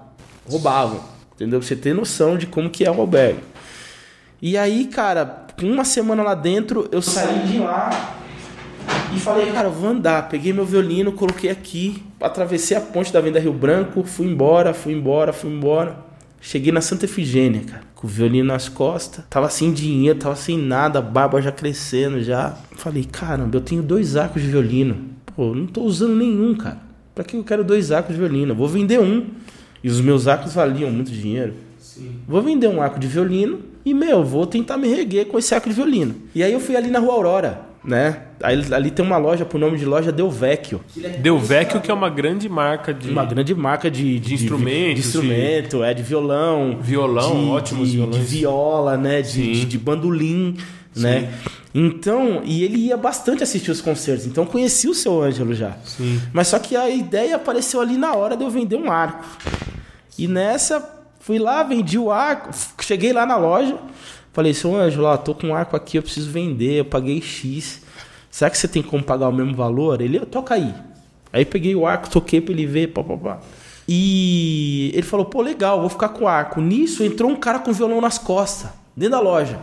[0.49, 1.01] Roubavam,
[1.35, 1.59] entendeu?
[1.59, 3.41] Pra você ter noção de como que é o albergue.
[4.43, 8.17] E aí, cara, com uma semana lá dentro, eu saí de lá
[9.15, 10.29] e falei, cara, vou andar.
[10.29, 14.93] Peguei meu violino, coloquei aqui, atravessei a ponte da Venda Rio Branco, fui embora, fui
[14.93, 16.05] embora, fui embora.
[16.41, 19.25] Cheguei na Santa Efigênia, cara, com o violino nas costas.
[19.29, 22.57] Tava sem dinheiro, tava sem nada, a barba já crescendo já.
[22.77, 24.97] Falei, caramba, eu tenho dois arcos de violino.
[25.35, 26.81] Pô, não tô usando nenhum, cara.
[27.15, 28.53] Pra que eu quero dois arcos de violino?
[28.53, 29.27] Eu vou vender um.
[29.83, 31.55] E os meus arcos valiam muito dinheiro.
[32.29, 35.69] Vou vender um arco de violino e, meu, vou tentar me reguer com esse arco
[35.69, 36.15] de violino.
[36.35, 38.23] E aí eu fui ali na Rua Aurora, né?
[38.43, 40.81] Aí, ali tem uma loja, por nome de loja Del Vecchio.
[41.21, 45.07] Del Vecchio, que é uma grande marca de Uma grande marca de, De instrumentos, De
[45.07, 46.79] instrumento, é, de violão.
[46.81, 48.17] Violão, de, ótimos de, violões.
[48.17, 49.23] De viola, né?
[49.23, 49.53] De, Sim.
[49.53, 50.57] de, de bandolim,
[50.95, 51.33] né?
[51.73, 54.27] Então, e ele ia bastante assistir os concertos.
[54.27, 55.77] Então, eu conheci o seu Ângelo já.
[55.85, 56.21] Sim.
[56.33, 59.25] Mas só que a ideia apareceu ali na hora de eu vender um arco.
[60.19, 60.83] E nessa,
[61.21, 62.51] fui lá, vendi o arco.
[62.81, 63.77] Cheguei lá na loja.
[64.37, 66.81] Falei, seu Ângelo, ó, tô com um arco aqui, eu preciso vender.
[66.81, 67.81] Eu paguei X.
[68.31, 70.03] Será que você tem como pagar o mesmo valor?
[70.03, 70.75] Ele, toca aí.
[71.33, 73.39] Aí peguei o arco, toquei pra ele ver, pá, pá, pá.
[73.89, 76.61] E ele falou, pô, legal, vou ficar com o arco.
[76.61, 79.59] Nisso entrou um cara com violão nas costas, dentro da loja.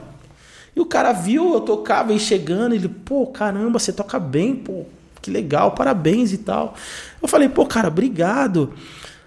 [0.75, 4.85] E o cara viu eu tocar, veio chegando, ele, pô, caramba, você toca bem, pô,
[5.21, 6.73] que legal, parabéns e tal.
[7.21, 8.73] Eu falei, pô, cara, obrigado.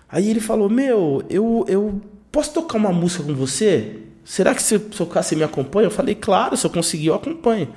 [0.08, 2.00] Aí ele falou, meu, eu, eu
[2.32, 4.05] posso tocar uma música com você?
[4.26, 5.86] Será que se eu tocar você me acompanha?
[5.86, 7.68] Eu falei, claro, se eu conseguir eu acompanho.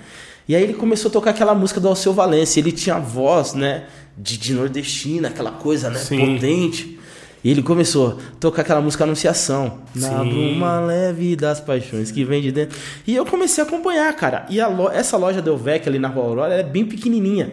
[0.47, 2.59] E aí ele começou a tocar aquela música do Alceu Valença.
[2.59, 3.83] Ele tinha a voz, né,
[4.17, 6.33] de, de nordestina, aquela coisa, né, Sim.
[6.35, 6.97] potente.
[7.43, 9.77] E ele começou a tocar aquela música Anunciação.
[9.95, 10.29] Na Sim.
[10.29, 12.77] bruma leve das paixões que vem de dentro.
[13.05, 14.45] E eu comecei a acompanhar, cara.
[14.49, 17.51] E a lo- essa loja Del Vec ali na Rua Aurora ela é bem pequenininha.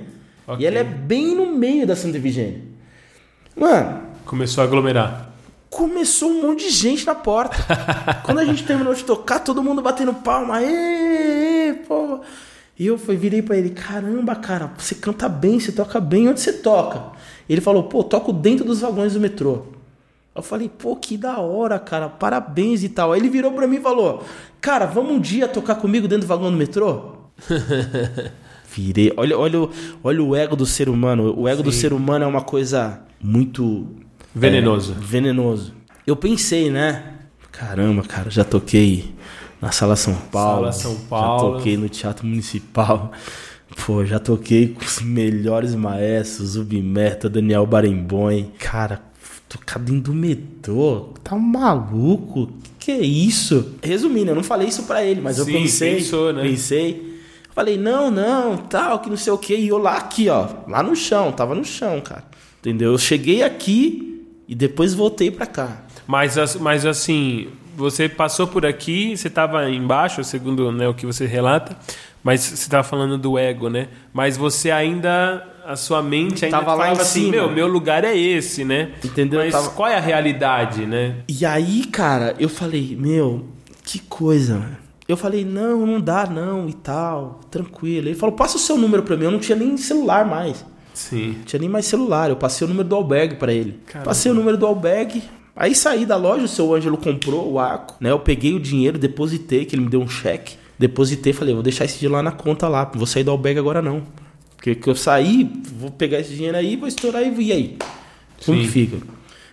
[0.48, 0.64] Ok.
[0.64, 2.62] E ela é bem no meio da Santa Efigênia.
[3.54, 5.25] Mano, Começou a aglomerar.
[5.76, 7.56] Começou um monte de gente na porta.
[8.24, 10.62] Quando a gente terminou de tocar, todo mundo batendo palma.
[10.62, 12.20] Ê, pô.
[12.78, 16.40] E eu fui, virei pra ele, caramba, cara, você canta bem, você toca bem, onde
[16.40, 17.12] você toca?
[17.48, 19.66] Ele falou, pô, toco dentro dos vagões do metrô.
[20.34, 23.12] Eu falei, pô, que da hora, cara, parabéns e tal.
[23.12, 24.22] Aí ele virou pra mim e falou,
[24.60, 27.16] cara, vamos um dia tocar comigo dentro do vagão do metrô?
[28.68, 29.12] Virei.
[29.16, 29.68] Olha, olha,
[30.02, 31.34] olha o ego do ser humano.
[31.38, 33.86] O ego do ser humano é uma coisa muito
[34.38, 34.92] Venenoso.
[34.92, 35.72] é, venenoso.
[36.06, 37.14] Eu pensei, né?
[37.50, 39.14] Caramba, cara, já toquei
[39.60, 40.70] na Sala São Paulo.
[40.70, 41.54] Sala São Paulo.
[41.54, 43.12] Já toquei no Teatro Municipal.
[43.84, 48.52] Pô, já toquei com os melhores maestros, Zubimeta, Daniel Barenboim.
[48.58, 49.00] Cara,
[49.48, 52.48] tocar dentro do metrô, tá maluco?
[52.62, 53.74] Que que é isso?
[53.82, 56.42] Resumindo, eu não falei isso pra ele, mas eu Sim, pensei, pensou, né?
[56.42, 57.16] pensei.
[57.52, 59.56] Falei, não, não, tal, que não sei o que.
[59.56, 62.22] E eu lá aqui, ó, lá no chão, tava no chão, cara.
[62.60, 62.92] Entendeu?
[62.92, 64.15] Eu cheguei aqui
[64.48, 65.82] e depois voltei pra cá.
[66.06, 71.04] Mas, as- mas assim, você passou por aqui, você estava embaixo, segundo né, o que
[71.06, 71.76] você relata,
[72.22, 73.88] mas você estava falando do ego, né?
[74.12, 77.32] Mas você ainda a sua mente ainda Tava lá assim, cima.
[77.32, 78.92] meu, meu lugar é esse, né?
[79.04, 79.40] Entendeu?
[79.40, 81.16] Mas Tava- qual é a realidade, né?
[81.28, 83.46] E aí, cara, eu falei, meu,
[83.82, 84.78] que coisa.
[85.08, 88.08] Eu falei, não, não dá não e tal, tranquilo.
[88.08, 89.24] Ele falou, passa o seu número pra mim.
[89.24, 90.64] Eu não tinha nem celular mais.
[90.96, 91.34] Sim.
[91.36, 92.30] Não tinha nem mais celular.
[92.30, 93.78] Eu passei o número do albergue pra ele.
[93.84, 94.06] Caramba.
[94.06, 95.22] Passei o número do albergue.
[95.54, 98.10] Aí saí da loja, o seu Ângelo comprou o arco, né?
[98.10, 100.56] Eu peguei o dinheiro, depositei, que ele me deu um cheque.
[100.78, 103.58] Depositei, falei, vou deixar esse dinheiro lá na conta lá, não vou sair do albergue
[103.60, 104.02] agora não.
[104.56, 107.78] Porque que eu saí, vou pegar esse dinheiro aí, vou estourar e e aí?
[108.44, 108.64] Como Sim.
[108.64, 108.96] que fica?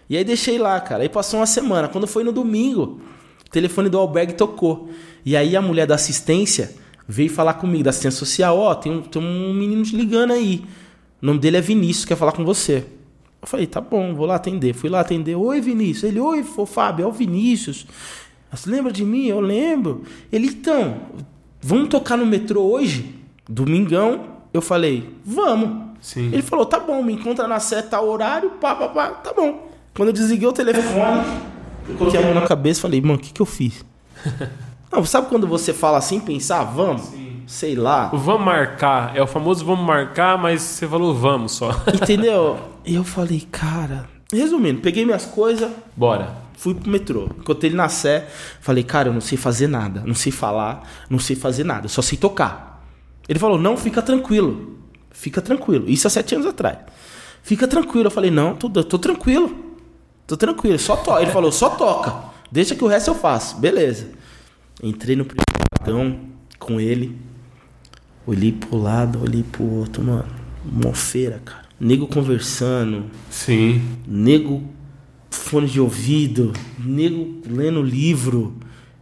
[0.09, 1.03] E aí deixei lá, cara.
[1.03, 1.87] Aí passou uma semana.
[1.87, 3.01] Quando foi no domingo,
[3.45, 4.89] o telefone do albergue tocou.
[5.25, 6.73] E aí a mulher da assistência
[7.07, 10.63] veio falar comigo, da assistência social, ó, tem, um, tem um menino te ligando aí.
[11.23, 12.83] O nome dele é Vinícius, quer falar com você.
[13.41, 14.73] Eu falei, tá bom, vou lá atender.
[14.73, 15.35] Fui lá atender.
[15.35, 16.03] Oi, Vinícius.
[16.03, 17.87] Ele, oi, Fábio, é o Vinícius.
[18.51, 19.27] Você lembra de mim?
[19.27, 20.03] Eu lembro.
[20.29, 20.97] Ele, então,
[21.61, 23.15] vamos tocar no metrô hoje?
[23.47, 24.33] Domingão.
[24.53, 25.93] Eu falei, vamos.
[26.01, 26.25] Sim.
[26.25, 29.71] Ele falou, tá bom, me encontra na seta, horário, pá, pá, pá, tá bom.
[29.95, 31.23] Quando eu desliguei o telefone,
[31.87, 33.85] eu coloquei a mão na cabeça e falei, mano, o que, que eu fiz?
[34.91, 37.22] Não, sabe quando você fala assim, pensar, vamos?
[37.47, 38.09] Sei lá.
[38.13, 41.71] O vamos marcar, é o famoso vamos marcar, mas você falou vamos só.
[41.93, 42.59] Entendeu?
[42.85, 44.09] E eu falei, cara.
[44.31, 46.35] Resumindo, peguei minhas coisas, Bora.
[46.57, 47.25] fui pro metrô.
[47.37, 48.27] Encontrei ele na Sé.
[48.61, 50.03] Falei, cara, eu não sei fazer nada.
[50.05, 51.87] Não sei falar, não sei fazer nada.
[51.87, 52.83] Só sei tocar.
[53.29, 54.79] Ele falou, não, fica tranquilo.
[55.11, 55.87] Fica tranquilo.
[55.87, 56.79] Isso há sete anos atrás.
[57.43, 58.07] Fica tranquilo.
[58.07, 59.55] Eu falei, não, tô, tô tranquilo.
[60.25, 60.79] Tô tranquilo.
[60.79, 61.21] Só toca.
[61.21, 62.15] Ele falou, só toca.
[62.51, 63.57] Deixa que o resto eu faço.
[63.57, 64.09] Beleza.
[64.81, 66.19] Entrei no primeiro vagão
[66.57, 67.17] com ele.
[68.25, 70.25] Olhei pro lado, olhei pro outro, mano.
[70.65, 71.63] Mofeira, cara.
[71.79, 73.05] Nego conversando.
[73.29, 73.81] Sim.
[74.07, 74.63] Nego
[75.29, 78.55] fone de ouvido, nego lendo livro.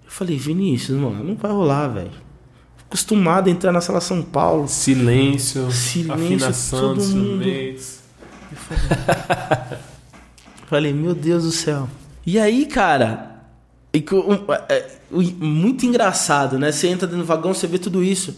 [0.03, 2.11] Eu falei, Vinícius, mano, não vai rolar, velho.
[2.87, 4.67] Acostumado a entrar na sala São Paulo.
[4.67, 7.47] Silêncio, Silêncio, afinação todo mundo.
[7.47, 7.99] instrumentos.
[10.67, 11.87] Falei, meu Deus do céu.
[12.25, 13.41] E aí, cara,
[14.69, 16.71] é, o- muito engraçado, né?
[16.71, 18.37] Você entra dentro do vagão, você vê tudo isso.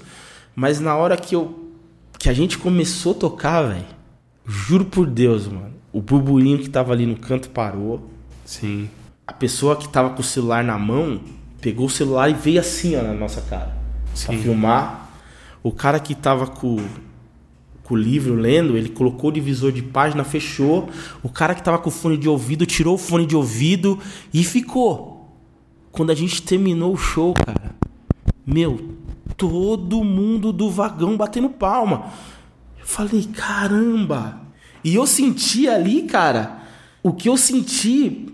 [0.56, 1.60] Mas na hora que eu
[2.20, 3.86] que a gente começou a tocar, velho,
[4.46, 8.10] juro por Deus, mano, o burburinho que tava ali no canto parou.
[8.46, 8.90] Sim.
[9.28, 11.20] A pessoa que tava com o celular na mão
[11.60, 13.76] pegou o celular e veio assim, ó, na nossa cara.
[14.06, 14.42] Pra Sim.
[14.42, 15.10] filmar.
[15.62, 16.78] O cara que tava com,
[17.84, 20.90] com o livro lendo, ele colocou o divisor de página, fechou.
[21.22, 24.00] O cara que tava com o fone de ouvido tirou o fone de ouvido
[24.34, 25.30] e ficou.
[25.92, 27.76] Quando a gente terminou o show, cara,
[28.46, 28.94] meu,
[29.38, 32.12] todo mundo do vagão batendo palma.
[32.80, 34.42] Eu falei, caramba!
[34.84, 36.62] E eu senti ali, cara,
[37.02, 38.28] o que eu senti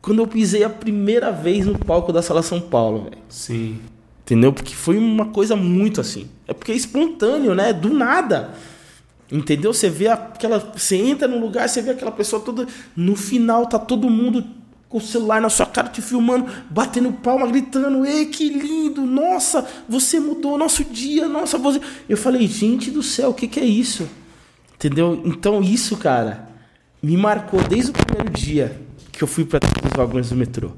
[0.00, 3.18] quando eu pisei a primeira vez no palco da Sala São Paulo, velho.
[3.28, 3.78] Sim.
[4.22, 4.52] Entendeu?
[4.52, 6.28] Porque foi uma coisa muito assim.
[6.46, 7.72] É porque é espontâneo, né?
[7.72, 8.54] Do nada.
[9.30, 9.72] Entendeu?
[9.72, 10.58] Você vê aquela.
[10.58, 12.66] Você entra num lugar, você vê aquela pessoa toda.
[12.96, 14.44] No final tá todo mundo
[14.90, 19.02] com o celular na sua cara te filmando, batendo palma, gritando: Ei, que lindo!
[19.02, 21.80] Nossa, você mudou nosso dia, nossa, você.
[22.08, 24.06] Eu falei, gente do céu, o que, que é isso?
[24.74, 25.22] Entendeu?
[25.24, 26.48] Então isso, cara,
[27.00, 28.80] me marcou desde o primeiro dia
[29.12, 30.72] que eu fui para os vagões do metrô.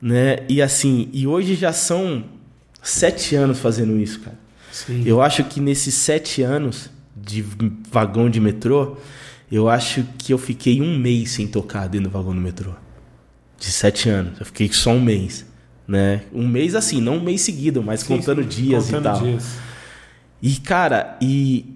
[0.00, 0.46] Né?
[0.48, 2.24] E assim, e hoje já são
[2.80, 4.38] sete anos fazendo isso, cara.
[4.70, 5.02] Sim.
[5.04, 7.42] Eu acho que nesses sete anos de
[7.90, 8.96] vagão de metrô,
[9.50, 12.72] eu acho que eu fiquei um mês sem tocar dentro do vagão do metrô.
[13.58, 14.38] De sete anos.
[14.38, 15.44] Eu fiquei só um mês.
[15.86, 16.22] Né?
[16.32, 18.48] Um mês assim, não um mês seguido, mas Sim, contando sim.
[18.48, 19.20] dias Contando e tal.
[19.20, 19.44] dias.
[20.42, 21.74] E, cara, e,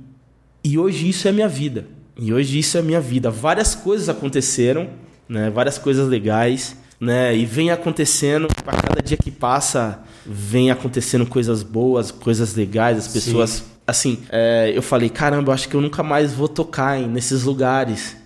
[0.62, 1.86] e hoje isso é minha vida.
[2.16, 3.30] E hoje isso é minha vida.
[3.30, 4.90] Várias coisas aconteceram,
[5.28, 5.50] né?
[5.50, 7.34] Várias coisas legais, né?
[7.34, 13.08] E vem acontecendo, a cada dia que passa, vem acontecendo coisas boas, coisas legais, as
[13.08, 13.64] pessoas.
[13.86, 17.42] Assim, é, eu falei, caramba, eu acho que eu nunca mais vou tocar em, nesses
[17.44, 18.16] lugares.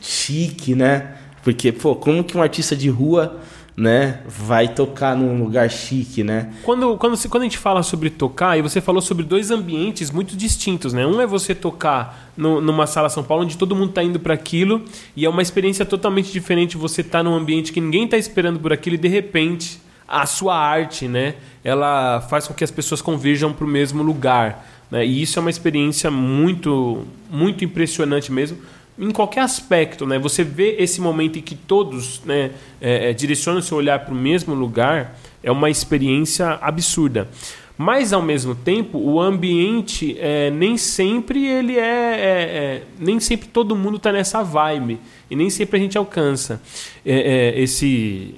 [0.00, 1.17] Chique, né?
[1.42, 3.38] Porque, pô, como que um artista de rua,
[3.76, 6.52] né, vai tocar num lugar chique, né?
[6.64, 10.36] Quando, quando, quando a gente fala sobre tocar, e você falou sobre dois ambientes muito
[10.36, 11.06] distintos, né?
[11.06, 14.34] Um é você tocar no- numa sala São Paulo onde todo mundo tá indo para
[14.34, 14.82] aquilo,
[15.14, 18.72] e é uma experiência totalmente diferente você tá num ambiente que ninguém tá esperando por
[18.72, 21.34] aquilo e de repente a sua arte, né?
[21.62, 25.06] Ela faz com que as pessoas converjam para o mesmo lugar, né?
[25.06, 28.58] E isso é uma experiência muito, muito impressionante mesmo
[28.98, 30.18] em qualquer aspecto, né?
[30.18, 34.12] Você vê esse momento em que todos né, é, é, direcionam o seu olhar para
[34.12, 37.28] o mesmo lugar, é uma experiência absurda.
[37.76, 43.46] Mas ao mesmo tempo, o ambiente é, nem sempre ele é, é- é- nem sempre
[43.46, 44.98] todo mundo está nessa vibe
[45.30, 46.60] e nem sempre a gente alcança
[47.06, 48.34] é, é, esse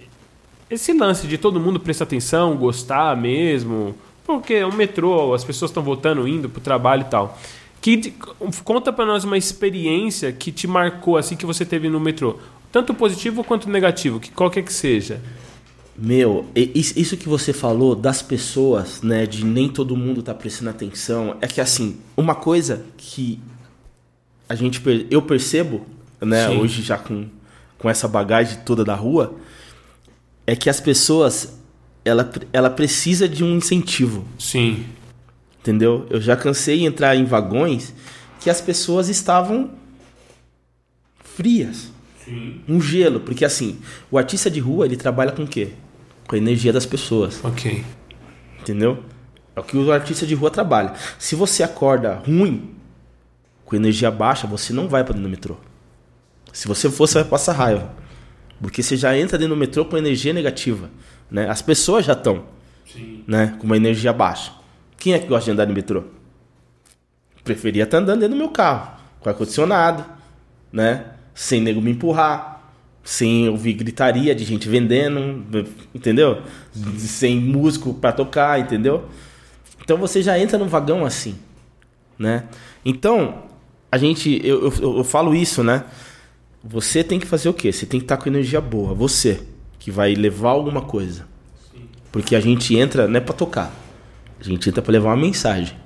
[0.69, 3.93] esse lance de todo mundo prestar atenção, gostar mesmo,
[4.25, 7.37] porque é um metrô, as pessoas estão voltando, indo para o trabalho e tal.
[7.81, 8.13] Que,
[8.65, 12.39] conta para nós uma experiência que te marcou, assim, que você teve no metrô.
[12.71, 15.21] Tanto positivo quanto negativo, que qualquer que seja.
[15.97, 21.37] Meu, isso que você falou das pessoas, né, de nem todo mundo tá prestando atenção,
[21.41, 23.39] é que assim, uma coisa que
[24.49, 25.85] a gente eu percebo,
[26.21, 26.59] né, Sim.
[26.59, 27.27] hoje já com,
[27.79, 29.35] com essa bagagem toda da rua,
[30.47, 31.61] é que as pessoas
[32.05, 34.25] ela, ela precisa de um incentivo.
[34.39, 34.87] Sim.
[35.61, 36.07] Entendeu?
[36.11, 37.95] Eu já cansei de entrar em vagões
[38.41, 39.71] que as pessoas estavam
[41.23, 41.93] frias.
[42.25, 42.61] Sim.
[42.67, 43.79] Um gelo, porque assim,
[44.11, 45.71] o artista de rua, ele trabalha com o quê?
[46.27, 47.45] Com a energia das pessoas.
[47.45, 47.85] OK.
[48.61, 49.03] Entendeu?
[49.55, 50.95] É o que o artista de rua trabalha.
[51.19, 52.75] Se você acorda ruim,
[53.65, 55.57] com energia baixa, você não vai para dentro do metrô.
[56.53, 57.93] Se você for, você vai passar raiva.
[58.61, 60.91] Porque você já entra dentro do metrô com energia negativa.
[61.31, 61.49] Né?
[61.49, 62.45] As pessoas já estão
[63.27, 63.57] né?
[63.59, 64.53] com uma energia baixa.
[65.01, 66.05] Quem é que gosta de andar no metrô?
[67.43, 70.05] Preferia estar andando dentro do meu carro, com ar-condicionado,
[70.73, 71.07] né?
[71.35, 72.71] sem nego me empurrar,
[73.03, 75.43] sem ouvir gritaria de gente vendendo,
[75.95, 76.43] entendeu?
[76.99, 79.07] Sem músico para tocar, entendeu?
[79.83, 81.37] Então você já entra no vagão assim,
[82.19, 82.45] né?
[82.85, 83.45] Então,
[83.91, 85.85] a gente, eu, eu, eu falo isso, né?
[86.63, 87.73] Você tem que fazer o quê?
[87.73, 89.43] Você tem que estar com energia boa, você,
[89.79, 91.27] que vai levar alguma coisa.
[92.13, 93.73] Porque a gente entra não é para tocar.
[94.41, 95.77] A gente entra para levar uma mensagem,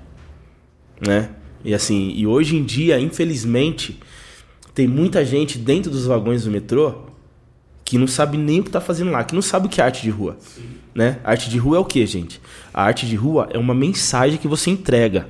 [1.05, 1.31] né?
[1.65, 3.99] E assim, e hoje em dia, infelizmente,
[4.75, 7.05] tem muita gente dentro dos vagões do metrô
[7.85, 9.85] que não sabe nem o que está fazendo lá, que não sabe o que é
[9.85, 10.37] arte de rua.
[10.41, 10.63] Sim.
[10.95, 11.19] Né?
[11.25, 12.41] A arte de rua é o que, gente?
[12.73, 15.29] A arte de rua é uma mensagem que você entrega.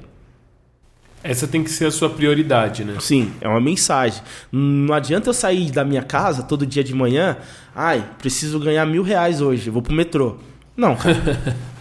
[1.23, 2.97] Essa tem que ser a sua prioridade, né?
[3.01, 4.23] Sim, é uma mensagem.
[4.53, 7.39] Não adianta eu sair da minha casa todo dia de manhã,
[7.75, 10.37] ai, preciso ganhar mil reais hoje, vou pro metrô.
[10.77, 10.97] Não.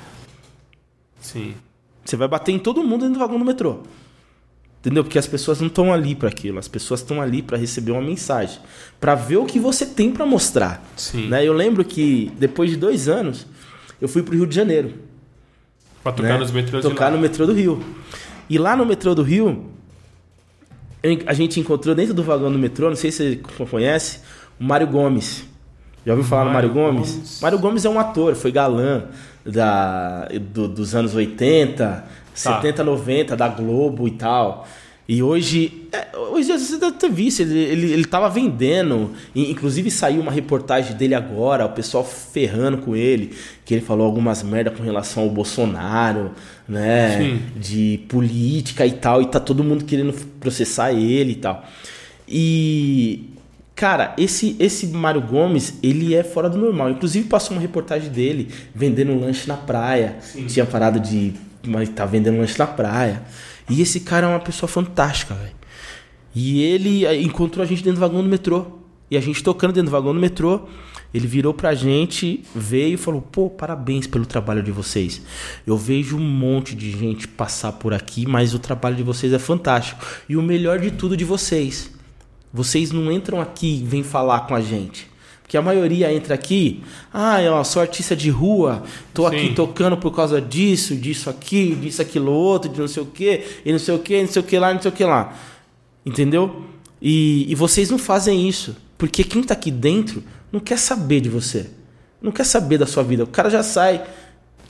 [1.23, 1.55] Sim.
[2.05, 3.79] Você vai bater em todo mundo dentro do vagão do metrô.
[4.79, 5.03] Entendeu?
[5.03, 8.01] Porque as pessoas não estão ali para aquilo, as pessoas estão ali para receber uma
[8.01, 8.59] mensagem,
[8.99, 10.83] para ver o que você tem para mostrar.
[10.97, 11.29] Sim.
[11.29, 11.47] Né?
[11.47, 13.47] Eu lembro que depois de dois anos
[14.01, 14.95] eu fui para o Rio de Janeiro.
[16.03, 16.37] Para tocar né?
[16.37, 17.81] nos metrôs Tocar no metrô do Rio.
[18.49, 19.71] E lá no metrô do Rio,
[21.25, 24.19] a gente encontrou dentro do vagão do metrô, não sei se você conhece,
[24.59, 25.45] o Mário Gomes.
[26.05, 27.13] Já ouviu falar Mário no Mário Gomes?
[27.13, 27.41] Gomes?
[27.41, 29.05] Mário Gomes é um ator, foi galã
[29.45, 32.03] da, do, dos anos 80, tá.
[32.33, 34.67] 70, 90, da Globo e tal.
[35.07, 40.21] E hoje, é, hoje você deve ter visto, ele, ele, ele tava vendendo, inclusive saiu
[40.21, 43.35] uma reportagem dele agora, o pessoal ferrando com ele,
[43.65, 46.31] que ele falou algumas merda com relação ao Bolsonaro,
[46.67, 47.41] né, Sim.
[47.59, 51.65] de política e tal, e tá todo mundo querendo processar ele e tal.
[52.25, 53.32] E,
[53.83, 58.47] cara, esse, esse Mário Gomes, ele é fora do normal, inclusive passou uma reportagem dele
[58.73, 60.45] vendendo um lanche na praia, Sim.
[60.45, 61.33] tinha parado de
[61.67, 63.23] mas tá vendendo lanche na praia.
[63.69, 65.51] E esse cara é uma pessoa fantástica, velho.
[66.33, 68.67] E ele encontrou a gente dentro do vagão do metrô.
[69.11, 70.61] E a gente tocando dentro do vagão do metrô,
[71.13, 75.21] ele virou pra gente, veio e falou: pô, parabéns pelo trabalho de vocês.
[75.67, 79.39] Eu vejo um monte de gente passar por aqui, mas o trabalho de vocês é
[79.39, 80.05] fantástico.
[80.29, 81.92] E o melhor de tudo de vocês,
[82.53, 85.11] vocês não entram aqui e vêm falar com a gente.
[85.47, 88.83] Que a maioria entra aqui, ah, eu sou artista de rua,
[89.13, 89.35] tô Sim.
[89.35, 93.43] aqui tocando por causa disso, disso aqui, disso aquilo outro, de não sei o que,
[93.65, 95.35] e não sei o que, não sei o que lá, não sei o que lá.
[96.05, 96.63] Entendeu?
[97.01, 98.75] E, e vocês não fazem isso.
[98.97, 101.69] Porque quem tá aqui dentro não quer saber de você.
[102.21, 103.23] Não quer saber da sua vida.
[103.23, 104.03] O cara já sai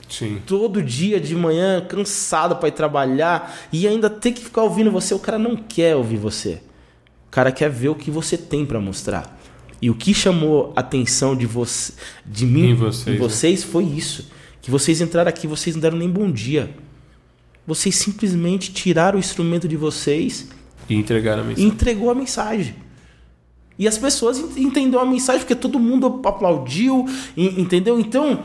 [0.08, 0.42] Sim.
[0.44, 5.14] todo dia de manhã, cansado para ir trabalhar, e ainda tem que ficar ouvindo você.
[5.14, 6.60] O cara não quer ouvir você.
[7.34, 9.36] O cara quer ver o que você tem para mostrar.
[9.82, 11.92] E o que chamou a atenção de, você,
[12.24, 13.70] de mim, em vocês, vocês né?
[13.72, 14.30] foi isso.
[14.62, 16.72] Que vocês entraram aqui, vocês não deram nem bom dia.
[17.66, 20.48] Vocês simplesmente tiraram o instrumento de vocês
[20.88, 21.68] e entregaram a mensagem.
[21.68, 22.76] E entregou a mensagem.
[23.76, 27.04] E as pessoas entenderam a mensagem porque todo mundo aplaudiu,
[27.36, 27.98] entendeu?
[27.98, 28.44] Então,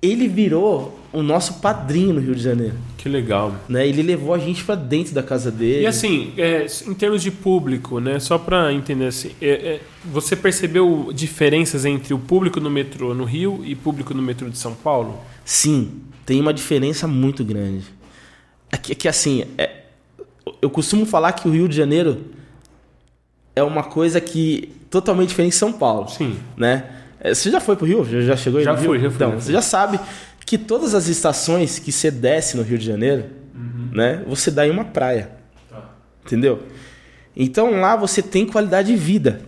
[0.00, 2.78] ele virou o nosso padrinho no Rio de Janeiro.
[3.00, 3.54] Que legal.
[3.66, 3.88] Né?
[3.88, 5.84] Ele levou a gente para dentro da casa dele.
[5.84, 8.20] E assim, é, em termos de público, né?
[8.20, 13.24] Só para entender assim, é, é, você percebeu diferenças entre o público no metrô no
[13.24, 15.18] Rio e público no metrô de São Paulo?
[15.46, 17.86] Sim, tem uma diferença muito grande.
[18.70, 19.84] É que, é que assim, é,
[20.60, 22.20] eu costumo falar que o Rio de Janeiro
[23.56, 26.06] é uma coisa que totalmente diferente de São Paulo.
[26.06, 26.36] Sim.
[26.54, 26.84] Né?
[27.18, 28.04] É, você já foi pro Rio?
[28.04, 29.98] Já, chegou aí já fui, Já fui, então, você já sabe
[30.50, 33.90] que todas as estações que você desce no Rio de Janeiro, uhum.
[33.92, 35.30] né, você dá em uma praia.
[35.70, 35.92] Tá.
[36.26, 36.64] Entendeu?
[37.36, 39.42] Então lá você tem qualidade de vida.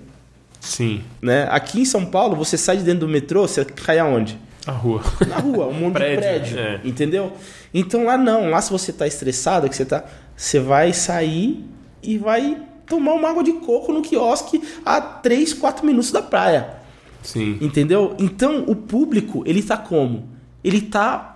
[0.61, 1.03] Sim.
[1.20, 1.48] Né?
[1.50, 4.38] Aqui em São Paulo, você sai de dentro do metrô, você cai aonde?
[4.64, 5.03] A rua.
[5.26, 6.59] Na rua, um monte Prédio, de prédio.
[6.61, 6.80] é.
[6.84, 7.32] Entendeu?
[7.74, 10.05] Então lá não, lá se você tá estressado, que você tá.
[10.36, 11.64] Você vai sair
[12.00, 16.76] e vai tomar uma água de coco no quiosque a 3, 4 minutos da praia.
[17.24, 17.59] Sim.
[17.61, 18.14] Entendeu?
[18.20, 20.30] Então o público, ele tá como?
[20.63, 21.33] Ele tá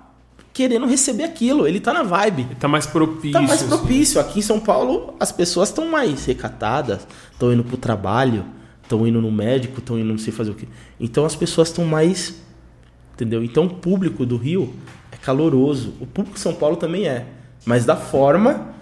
[0.57, 2.49] querendo receber aquilo, ele tá na vibe.
[2.59, 3.33] Tá mais propício.
[3.33, 3.68] Tá mais assim.
[3.68, 4.18] propício.
[4.18, 8.43] Aqui em São Paulo, as pessoas estão mais recatadas, estão indo pro trabalho,
[8.83, 10.66] estão indo no médico, estão indo não sei fazer o quê.
[10.99, 12.41] Então as pessoas estão mais.
[13.12, 13.45] Entendeu?
[13.45, 14.72] Então o público do Rio
[15.12, 15.93] é caloroso.
[16.01, 17.27] O público de São Paulo também é.
[17.66, 18.74] Mas da forma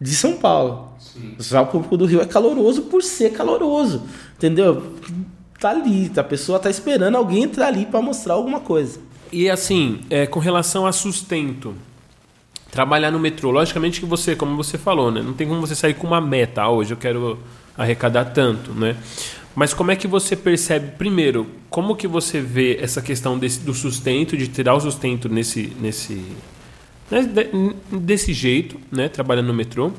[0.00, 0.94] de São Paulo.
[1.38, 4.02] Já o público do Rio é caloroso por ser caloroso.
[4.36, 4.94] Entendeu?
[5.60, 8.98] Tá ali, a pessoa tá esperando alguém entrar ali para mostrar alguma coisa.
[9.32, 11.74] E assim, é, com relação a sustento,
[12.70, 15.94] trabalhar no metrô, logicamente que você, como você falou, né, não tem como você sair
[15.94, 17.38] com uma meta, ah, hoje eu quero
[17.76, 18.94] arrecadar tanto, né?
[19.54, 23.72] Mas como é que você percebe, primeiro, como que você vê essa questão desse, do
[23.72, 26.22] sustento, de tirar o sustento nesse, nesse,
[27.10, 29.92] né, de- desse jeito, né, trabalhando no metrô?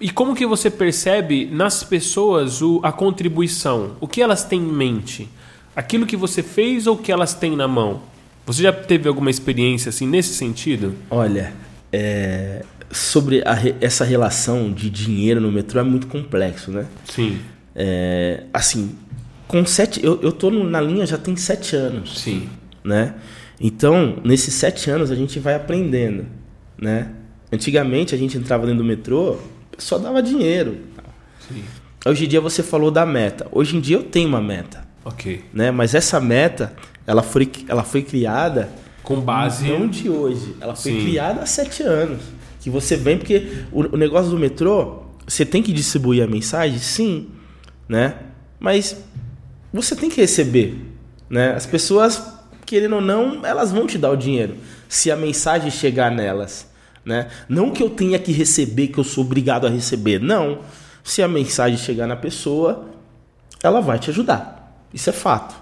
[0.00, 3.96] E como que você percebe nas pessoas o, a contribuição?
[4.00, 5.28] O que elas têm em mente?
[5.74, 8.02] Aquilo que você fez ou o que elas têm na mão?
[8.46, 10.94] Você já teve alguma experiência assim nesse sentido?
[11.10, 11.52] Olha,
[11.92, 16.86] é, sobre a essa relação de dinheiro no metrô é muito complexo, né?
[17.04, 17.40] Sim,
[17.74, 18.94] É, assim,
[19.48, 22.48] com sete, eu, eu tô na linha já tem sete anos, sim,
[22.84, 23.14] né?
[23.60, 26.26] Então, nesses sete anos a gente vai aprendendo,
[26.78, 27.10] né?
[27.52, 29.38] Antigamente a gente entrava dentro do metrô,
[29.78, 30.78] só dava dinheiro.
[31.48, 31.62] sim.
[32.06, 33.48] Hoje em dia você falou da meta.
[33.50, 35.42] Hoje em dia eu tenho uma meta, Ok.
[35.52, 35.72] né?
[35.72, 36.72] Mas essa meta,
[37.06, 38.68] ela foi, ela foi criada
[39.02, 39.68] Com base.
[39.68, 40.56] não de hoje.
[40.60, 41.00] Ela foi Sim.
[41.00, 42.20] criada há sete anos.
[42.60, 46.78] Que você vem, porque o, o negócio do metrô, você tem que distribuir a mensagem,
[46.78, 47.28] sim,
[47.88, 48.16] né?
[48.58, 48.96] Mas
[49.72, 50.76] você tem que receber,
[51.30, 51.52] né?
[51.54, 52.20] As pessoas,
[52.64, 54.56] querendo ou não, elas vão te dar o dinheiro
[54.88, 56.68] se a mensagem chegar nelas,
[57.04, 57.28] né?
[57.48, 60.60] Não que eu tenha que receber, que eu sou obrigado a receber, não.
[61.04, 62.86] Se a mensagem chegar na pessoa,
[63.62, 64.76] ela vai te ajudar.
[64.92, 65.54] Isso é fato.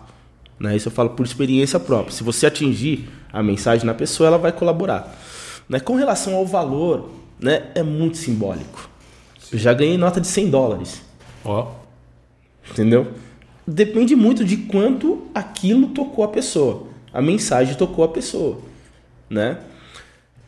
[0.59, 0.77] Né?
[0.77, 2.13] Isso eu falo por experiência própria.
[2.13, 5.17] Se você atingir a mensagem na pessoa, ela vai colaborar.
[5.69, 5.81] Né?
[5.81, 7.69] Com relação ao valor, né?
[7.75, 8.89] é muito simbólico.
[9.53, 11.03] Eu já ganhei nota de 100 dólares.
[11.45, 11.85] Ó,
[12.71, 13.09] Entendeu?
[13.67, 16.89] Depende muito de quanto aquilo tocou a pessoa.
[17.13, 18.59] A mensagem tocou a pessoa.
[19.29, 19.59] Né?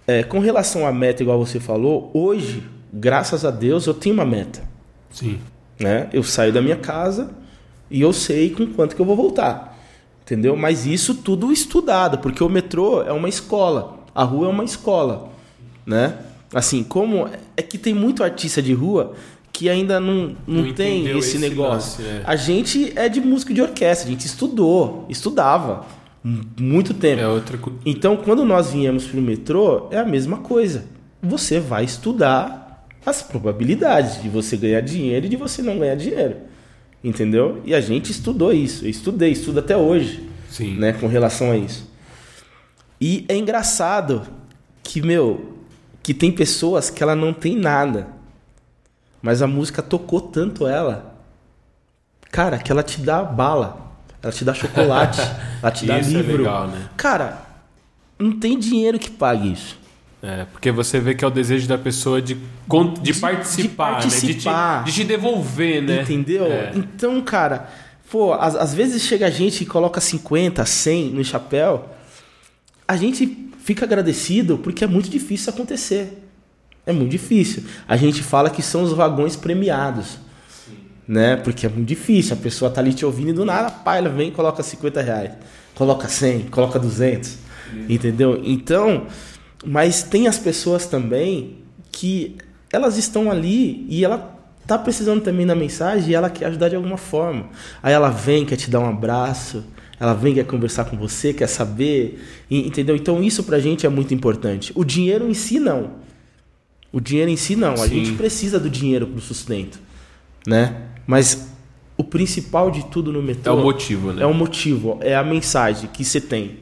[0.06, 4.24] É, com relação à meta, igual você falou, hoje, graças a Deus, eu tenho uma
[4.24, 4.62] meta.
[5.10, 5.38] sim.
[5.78, 6.08] né?
[6.12, 7.30] Eu saio da minha casa
[7.90, 9.75] e eu sei com quanto que eu vou voltar.
[10.26, 10.56] Entendeu?
[10.56, 15.30] Mas isso tudo estudado, porque o metrô é uma escola, a rua é uma escola,
[15.86, 16.18] né?
[16.52, 19.14] Assim, como é que tem muito artista de rua
[19.52, 22.04] que ainda não, não, Não tem esse, esse negócio.
[22.04, 22.22] lance, é.
[22.26, 25.86] A gente é de música de orquestra, a gente estudou, estudava
[26.60, 27.22] muito tempo.
[27.22, 30.86] É outra Então, quando nós viemos para o metrô, é a mesma coisa.
[31.22, 36.36] Você vai estudar as probabilidades de você ganhar dinheiro e de você não ganhar dinheiro.
[37.06, 37.62] Entendeu?
[37.64, 38.84] E a gente estudou isso.
[38.84, 40.74] Eu estudei, estudo até hoje, Sim.
[40.74, 41.88] né, com relação a isso.
[43.00, 44.26] E é engraçado
[44.82, 45.54] que, meu,
[46.02, 48.08] que tem pessoas que ela não tem nada.
[49.22, 51.14] Mas a música tocou tanto ela.
[52.32, 53.92] Cara, que ela te dá bala.
[54.20, 55.20] Ela te dá chocolate.
[55.62, 56.38] ela te dá Isso é livro.
[56.38, 56.88] legal, né?
[56.96, 57.40] Cara,
[58.18, 59.78] não tem dinheiro que pague isso.
[60.26, 64.08] É, porque você vê que é o desejo da pessoa de, de, De- participar, de
[64.08, 64.12] né?
[64.12, 64.84] De te, participar.
[64.84, 66.02] de te devolver, né?
[66.02, 66.46] Entendeu?
[66.46, 66.72] É.
[66.74, 67.68] Então, cara,
[68.10, 71.90] pô, às, vezes chega gente e coloca 50, 100 no chapéu.
[72.88, 76.24] A gente fica agradecido porque é muito difícil acontecer.
[76.84, 77.62] É muito difícil.
[77.86, 80.18] A gente fala que são os vagões premiados.
[81.06, 81.36] Né?
[81.36, 82.34] Porque é muito difícil.
[82.34, 85.00] A pessoa tá ali te ouvindo e do nada, pá, ela vem e coloca 50
[85.02, 85.30] reais.
[85.76, 87.38] Coloca 100, coloca 200.
[87.88, 88.40] Entendeu?
[88.44, 89.06] Então,
[89.66, 91.58] mas tem as pessoas também
[91.90, 92.36] que
[92.72, 94.34] elas estão ali e ela
[94.66, 97.46] tá precisando também da mensagem e ela quer ajudar de alguma forma.
[97.82, 99.64] Aí ela vem, quer te dar um abraço,
[99.98, 102.94] ela vem, quer conversar com você, quer saber, e- entendeu?
[102.96, 104.72] Então isso pra gente é muito importante.
[104.74, 105.92] O dinheiro em si não.
[106.92, 107.74] O dinheiro em si não.
[107.74, 107.88] A Sim.
[108.04, 109.78] gente precisa do dinheiro pro sustento,
[110.46, 110.82] né?
[111.06, 111.48] Mas
[111.96, 114.22] o principal de tudo no É metrô o motivo, né?
[114.22, 116.58] é o motivo, é a mensagem que você tem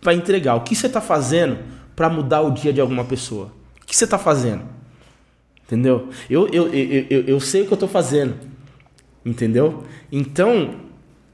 [0.00, 0.54] para entregar.
[0.56, 1.58] O que você está fazendo
[1.94, 3.52] para mudar o dia de alguma pessoa?
[3.82, 4.62] O que você está fazendo?
[5.66, 6.08] Entendeu?
[6.28, 8.34] Eu, eu, eu, eu, eu sei o que eu estou fazendo.
[9.24, 9.84] Entendeu?
[10.12, 10.74] Então,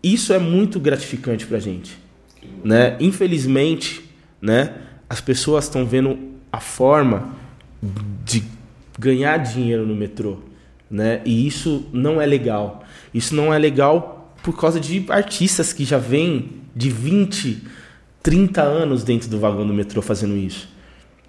[0.03, 1.99] isso é muito gratificante pra gente.
[2.63, 2.97] Né?
[3.01, 4.05] Infelizmente,
[4.41, 4.75] né,
[5.09, 6.19] as pessoas estão vendo
[6.53, 7.35] a forma
[8.25, 8.45] de
[8.99, 10.39] ganhar dinheiro no metrô.
[10.91, 11.21] Né?
[11.25, 12.85] E isso não é legal.
[13.13, 17.63] Isso não é legal por causa de artistas que já vêm de 20,
[18.23, 20.68] 30 anos dentro do vagão do metrô fazendo isso.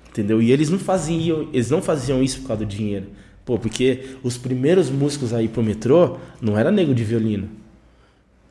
[0.09, 0.41] Entendeu?
[0.41, 3.07] E eles não faziam, eles não faziam isso por causa do dinheiro.
[3.45, 7.49] Pô, porque os primeiros músicos aí pro metrô não era nego de violino.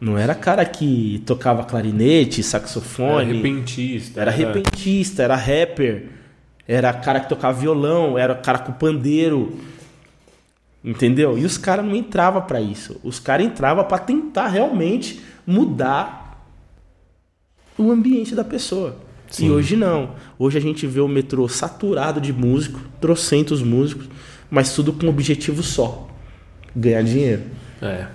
[0.00, 3.30] Não era cara que tocava clarinete, saxofone.
[3.30, 4.20] Era repentista.
[4.20, 6.06] Era repentista, era rapper.
[6.66, 9.58] Era cara que tocava violão, era cara com pandeiro.
[10.82, 11.36] Entendeu?
[11.36, 12.98] E os caras não entravam para isso.
[13.04, 16.19] Os caras entravam para tentar realmente mudar
[17.80, 18.96] o ambiente da pessoa.
[19.30, 19.46] Sim.
[19.46, 20.14] E hoje não.
[20.38, 24.08] Hoje a gente vê o metrô saturado de músicos, trocentos músicos,
[24.50, 26.08] mas tudo com um objetivo só:
[26.74, 27.42] ganhar dinheiro.
[27.80, 28.06] É.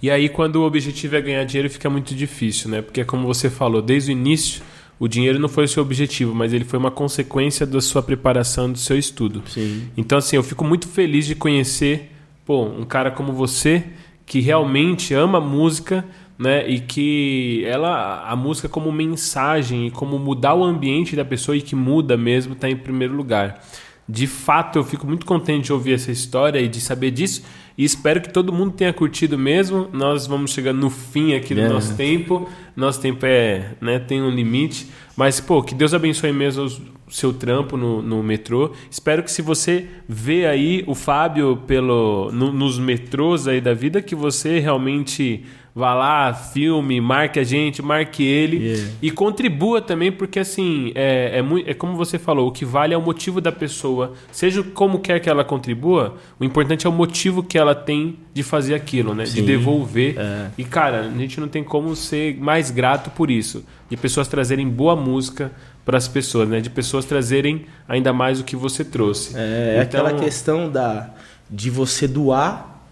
[0.00, 2.80] E aí, quando o objetivo é ganhar dinheiro, fica muito difícil, né?
[2.80, 4.62] Porque, como você falou, desde o início,
[4.96, 8.70] o dinheiro não foi o seu objetivo, mas ele foi uma consequência da sua preparação,
[8.70, 9.42] do seu estudo.
[9.48, 9.88] Sim.
[9.96, 12.12] Então, assim, eu fico muito feliz de conhecer
[12.48, 13.84] pô, um cara como você,
[14.24, 16.02] que realmente ama música,
[16.38, 16.68] né?
[16.68, 21.60] E que ela, a música como mensagem e como mudar o ambiente da pessoa e
[21.60, 23.60] que muda mesmo, está em primeiro lugar.
[24.08, 27.42] De fato, eu fico muito contente de ouvir essa história e de saber disso.
[27.76, 29.88] E espero que todo mundo tenha curtido mesmo.
[29.92, 31.68] Nós vamos chegando no fim aqui do é.
[31.68, 32.48] nosso tempo.
[32.74, 34.88] Nosso tempo é, né, tem um limite.
[35.14, 38.72] Mas, pô, que Deus abençoe mesmo o seu trampo no, no metrô.
[38.90, 44.00] Espero que se você vê aí o Fábio pelo, no, nos metrôs aí da vida,
[44.00, 45.44] que você realmente
[45.78, 48.90] vá lá, filme, marque a gente, marque ele yeah.
[49.00, 52.92] e contribua também, porque assim, é, é, muito, é como você falou, o que vale
[52.92, 56.92] é o motivo da pessoa, seja como quer que ela contribua, o importante é o
[56.92, 59.24] motivo que ela tem de fazer aquilo, né?
[59.24, 59.36] Sim.
[59.36, 60.16] De devolver.
[60.18, 60.50] É.
[60.58, 64.68] E cara, a gente não tem como ser mais grato por isso, de pessoas trazerem
[64.68, 65.52] boa música
[65.84, 66.60] para as pessoas, né?
[66.60, 69.36] De pessoas trazerem ainda mais o que você trouxe.
[69.36, 70.00] É, é então...
[70.04, 71.10] aquela questão da
[71.48, 72.82] de você doar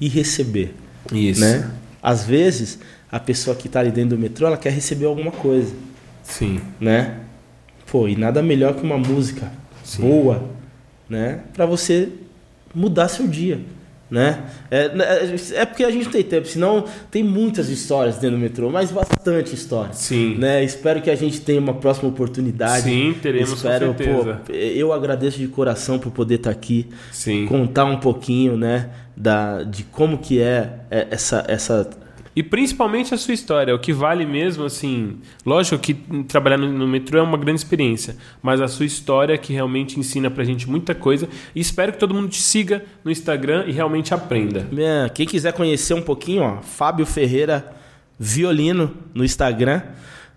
[0.00, 0.74] e receber.
[1.12, 1.40] Isso.
[1.40, 1.70] Né?
[2.02, 2.78] Às vezes,
[3.10, 5.72] a pessoa que está ali dentro do metrô, ela quer receber alguma coisa.
[6.22, 6.60] Sim.
[6.80, 7.20] Né?
[7.86, 9.52] Pô, e nada melhor que uma música
[9.84, 10.02] Sim.
[10.02, 10.50] boa,
[11.08, 11.40] né?
[11.52, 12.08] Para você
[12.74, 13.60] mudar seu dia,
[14.12, 14.44] né?
[14.70, 18.42] É, é, é, porque a gente não tem tempo, senão tem muitas histórias dentro do
[18.42, 19.94] metrô, mas bastante história.
[19.94, 20.36] Sim.
[20.36, 20.62] Né?
[20.62, 22.82] Espero que a gente tenha uma próxima oportunidade.
[22.82, 23.94] Sim, teremos Espero.
[23.94, 27.46] Pô, eu agradeço de coração por poder estar aqui, Sim.
[27.46, 28.90] contar um pouquinho, né?
[29.16, 31.88] da, de como que é, é essa, essa
[32.34, 35.94] e principalmente a sua história, o que vale mesmo, assim, lógico que
[36.26, 40.30] trabalhar no, no, metrô é uma grande experiência, mas a sua história que realmente ensina
[40.30, 41.28] pra gente muita coisa.
[41.54, 44.66] E espero que todo mundo te siga no Instagram e realmente aprenda.
[44.76, 47.70] É, quem quiser conhecer um pouquinho, ó, Fábio Ferreira
[48.18, 49.82] Violino no Instagram.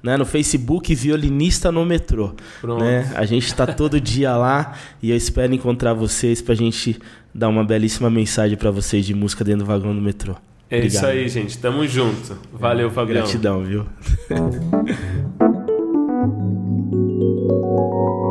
[0.04, 2.36] Né, no Facebook Violinista no Metrô.
[2.80, 3.12] Né?
[3.16, 7.00] A gente está todo dia lá e eu espero encontrar vocês para a gente
[7.34, 10.36] dar uma belíssima mensagem para vocês de música dentro do vagão do metrô.
[10.70, 10.96] É Obrigado.
[10.96, 11.58] isso aí, gente.
[11.58, 12.38] Tamo junto.
[12.52, 13.24] Valeu, Fabião.
[13.24, 13.86] Gratidão, viu?